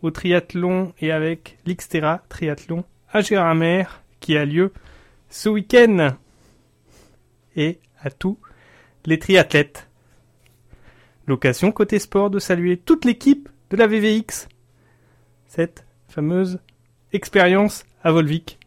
au 0.00 0.10
triathlon 0.10 0.94
et 0.98 1.12
avec 1.12 1.58
l'Xterra 1.66 2.22
Triathlon 2.30 2.84
à 3.12 3.20
Gérardmer 3.20 3.84
qui 4.20 4.34
a 4.34 4.46
lieu 4.46 4.72
ce 5.28 5.50
week-end. 5.50 6.16
Et 7.54 7.80
à 8.00 8.08
tous 8.08 8.38
les 9.04 9.18
triathlètes. 9.18 9.90
L'occasion 11.32 11.72
côté 11.72 11.98
sport 11.98 12.28
de 12.28 12.38
saluer 12.38 12.76
toute 12.76 13.06
l'équipe 13.06 13.48
de 13.70 13.78
la 13.78 13.86
VVX. 13.86 14.48
Cette 15.46 15.86
fameuse 16.06 16.60
expérience 17.14 17.86
à 18.02 18.12
Volvic. 18.12 18.58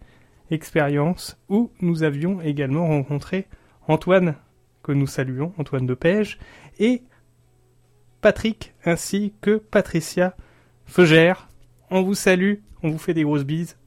Expérience 0.49 1.37
où 1.47 1.69
nous 1.79 2.01
avions 2.01 2.41
également 2.41 2.87
rencontré 2.87 3.45
Antoine, 3.87 4.33
que 4.81 4.91
nous 4.93 5.05
saluons, 5.05 5.53
Antoine 5.59 5.85
de 5.85 5.93
Pège, 5.93 6.39
et 6.79 7.03
Patrick 8.21 8.73
ainsi 8.83 9.35
que 9.41 9.57
Patricia 9.57 10.35
Feugère. 10.87 11.49
On 11.91 12.01
vous 12.01 12.15
salue, 12.15 12.55
on 12.81 12.89
vous 12.89 12.97
fait 12.97 13.13
des 13.13 13.25
grosses 13.25 13.45
bises. 13.45 13.77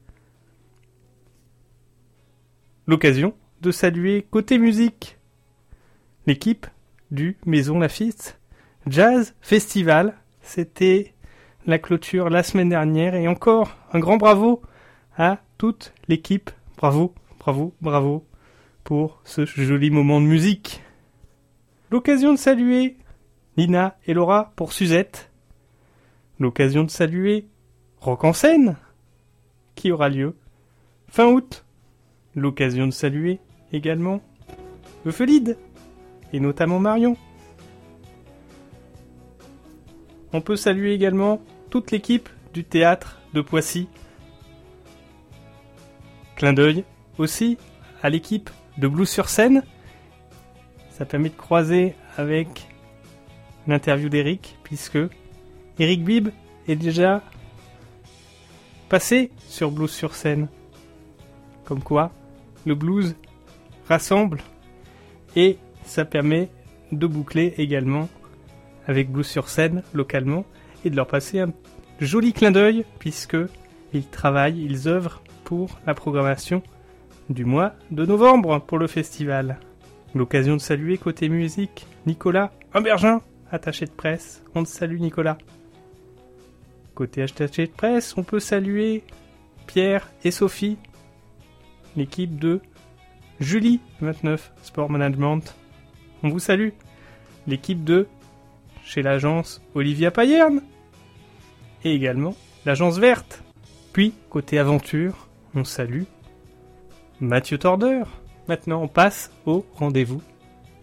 L'occasion 2.87 3.33
de 3.59 3.71
saluer 3.71 4.25
côté 4.31 4.57
musique 4.57 5.17
l'équipe 6.27 6.65
du 7.11 7.35
Maison 7.45 7.77
Lafitte 7.77 8.38
Jazz 8.89 9.35
Festival. 9.41 10.15
C'était 10.41 11.13
la 11.67 11.77
clôture 11.77 12.29
la 12.29 12.43
semaine 12.43 12.69
dernière 12.69 13.13
et 13.13 13.27
encore 13.27 13.75
un 13.93 13.99
grand 13.99 14.17
bravo 14.17 14.61
à 15.17 15.39
toute 15.57 15.93
l'équipe. 16.07 16.49
Bravo, 16.77 17.13
bravo, 17.39 17.73
bravo 17.81 18.25
pour 18.83 19.21
ce 19.23 19.45
joli 19.45 19.91
moment 19.91 20.19
de 20.19 20.25
musique. 20.25 20.81
L'occasion 21.91 22.31
de 22.31 22.37
saluer 22.37 22.97
Lina 23.57 23.97
et 24.07 24.13
Laura 24.13 24.53
pour 24.55 24.73
Suzette. 24.73 25.29
L'occasion 26.39 26.83
de 26.83 26.89
saluer 26.89 27.47
Rock 27.99 28.23
en 28.23 28.33
scène 28.33 28.77
qui 29.75 29.91
aura 29.91 30.09
lieu 30.09 30.35
fin 31.07 31.27
août. 31.27 31.65
L'occasion 32.35 32.87
de 32.87 32.91
saluer 32.91 33.39
également 33.71 34.21
Euphelide 35.05 35.57
et 36.33 36.39
notamment 36.39 36.79
Marion. 36.79 37.17
On 40.33 40.41
peut 40.41 40.55
saluer 40.55 40.93
également 40.93 41.41
toute 41.69 41.91
l'équipe 41.91 42.29
du 42.53 42.63
théâtre 42.63 43.19
de 43.33 43.41
Poissy. 43.41 43.87
Clin 46.35 46.53
d'œil 46.53 46.85
aussi 47.17 47.57
à 48.01 48.09
l'équipe 48.09 48.49
de 48.77 48.87
Blues 48.87 49.09
sur 49.09 49.29
scène. 49.29 49.63
Ça 50.91 51.05
permet 51.05 51.29
de 51.29 51.35
croiser 51.35 51.95
avec 52.17 52.67
l'interview 53.67 54.09
d'Eric, 54.09 54.57
puisque 54.63 54.99
Eric 55.79 56.03
Bibb 56.03 56.29
est 56.67 56.75
déjà 56.75 57.23
passé 58.89 59.31
sur 59.47 59.71
Blues 59.71 59.91
sur 59.91 60.15
scène. 60.15 60.47
Comme 61.65 61.83
quoi, 61.83 62.11
le 62.65 62.75
blues 62.75 63.15
rassemble 63.87 64.41
et 65.35 65.57
ça 65.85 66.05
permet 66.05 66.49
de 66.91 67.07
boucler 67.07 67.53
également 67.57 68.09
avec 68.89 69.11
Blues 69.11 69.27
sur 69.27 69.49
scène 69.49 69.83
localement 69.93 70.45
et 70.83 70.89
de 70.89 70.95
leur 70.95 71.05
passer 71.05 71.39
un 71.39 71.53
joli 71.99 72.33
clin 72.33 72.49
d'œil 72.49 72.85
puisque 72.97 73.37
ils 73.93 74.07
travaillent, 74.07 74.65
ils 74.65 74.87
œuvrent 74.87 75.21
pour 75.43 75.79
la 75.85 75.93
programmation 75.93 76.63
du 77.29 77.45
mois 77.45 77.73
de 77.91 78.03
novembre 78.03 78.59
pour 78.59 78.79
le 78.79 78.87
festival. 78.87 79.59
L'occasion 80.15 80.55
de 80.55 80.61
saluer 80.61 80.97
côté 80.97 81.29
musique 81.29 81.85
Nicolas 82.07 82.51
Humbergin, 82.73 83.21
attaché 83.51 83.85
de 83.85 83.91
presse. 83.91 84.43
On 84.55 84.63
te 84.63 84.69
salue 84.69 84.99
Nicolas. 84.99 85.37
Côté 86.95 87.21
attaché 87.21 87.67
de 87.67 87.71
presse, 87.71 88.17
on 88.17 88.23
peut 88.23 88.39
saluer 88.39 89.03
Pierre 89.67 90.09
et 90.23 90.31
Sophie 90.31 90.77
l'équipe 91.95 92.39
de 92.39 92.59
Julie 93.39 93.81
29 94.01 94.51
Sport 94.63 94.89
Management. 94.89 95.55
On 96.23 96.29
vous 96.29 96.39
salue. 96.39 96.69
L'équipe 97.45 97.83
de 97.83 98.07
chez 98.89 99.03
l'agence 99.03 99.61
Olivia 99.75 100.09
Payerne. 100.09 100.63
Et 101.83 101.93
également 101.93 102.35
l'agence 102.65 102.97
verte. 102.97 103.43
Puis, 103.93 104.13
côté 104.29 104.57
aventure, 104.57 105.27
on 105.53 105.63
salue 105.63 106.03
Mathieu 107.21 107.57
Tordeur. 107.57 108.07
Maintenant, 108.47 108.81
on 108.81 108.87
passe 108.87 109.31
au 109.45 109.63
rendez-vous 109.75 110.21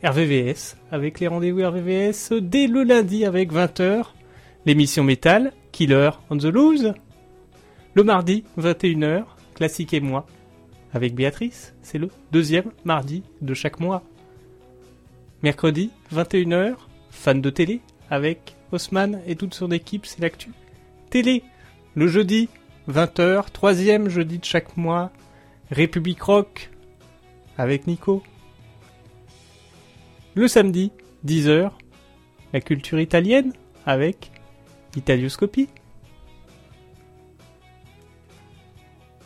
RVVS 0.05 0.77
avec 0.93 1.19
les 1.19 1.27
rendez-vous 1.27 1.67
RVVS 1.67 2.33
dès 2.41 2.69
le 2.69 2.85
lundi 2.85 3.25
avec 3.25 3.53
20h. 3.53 4.05
L'émission 4.67 5.03
métal, 5.03 5.53
Killer 5.73 6.11
on 6.31 6.37
the 6.37 6.45
Loose. 6.45 6.95
Le 7.95 8.05
mardi, 8.05 8.45
21h, 8.59 9.25
Classique 9.55 9.95
et 9.95 10.01
moi 10.01 10.27
avec 10.93 11.15
Béatrice. 11.15 11.75
C'est 11.83 11.99
le 11.99 12.09
deuxième 12.31 12.71
mardi 12.85 13.25
de 13.41 13.53
chaque 13.53 13.81
mois. 13.81 14.03
Mercredi, 15.43 15.91
21h, 16.15 16.75
fan 17.11 17.41
de 17.41 17.51
télé 17.51 17.81
avec 18.11 18.57
Haussmann 18.73 19.21
et 19.27 19.37
toute 19.37 19.55
son 19.55 19.71
équipe, 19.71 20.07
c'est 20.07 20.21
l'actu. 20.21 20.51
Télé, 21.11 21.43
le 21.95 22.09
jeudi, 22.09 22.49
20h, 22.89 23.51
troisième 23.53 24.09
jeudi 24.09 24.39
de 24.39 24.45
chaque 24.45 24.77
mois, 24.77 25.11
République 25.71 26.23
Rock 26.23 26.71
avec 27.59 27.87
Nico. 27.87 28.23
Le 30.35 30.49
samedi, 30.49 30.93
10h, 31.27 31.71
la 32.53 32.61
culture 32.61 33.01
italienne 33.01 33.53
avec 33.87 34.31
Italioscopie. 34.97 35.69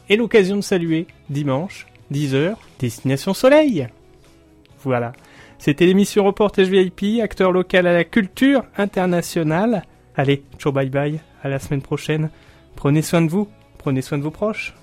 Et 0.08 0.16
l'occasion 0.16 0.56
de 0.56 0.62
saluer 0.62 1.06
dimanche, 1.28 1.86
10h, 2.12 2.56
Destination 2.78 3.34
Soleil. 3.34 3.88
Voilà. 4.82 5.12
C'était 5.60 5.84
l'émission 5.84 6.24
Reportage 6.24 6.68
VIP, 6.68 7.20
acteur 7.22 7.52
local 7.52 7.86
à 7.86 7.92
la 7.92 8.04
culture 8.04 8.64
internationale. 8.78 9.82
Allez, 10.16 10.42
ciao 10.58 10.72
bye 10.72 10.88
bye, 10.88 11.20
à 11.42 11.50
la 11.50 11.58
semaine 11.58 11.82
prochaine. 11.82 12.30
Prenez 12.76 13.02
soin 13.02 13.20
de 13.20 13.28
vous, 13.28 13.46
prenez 13.76 14.00
soin 14.00 14.16
de 14.16 14.22
vos 14.22 14.30
proches. 14.30 14.74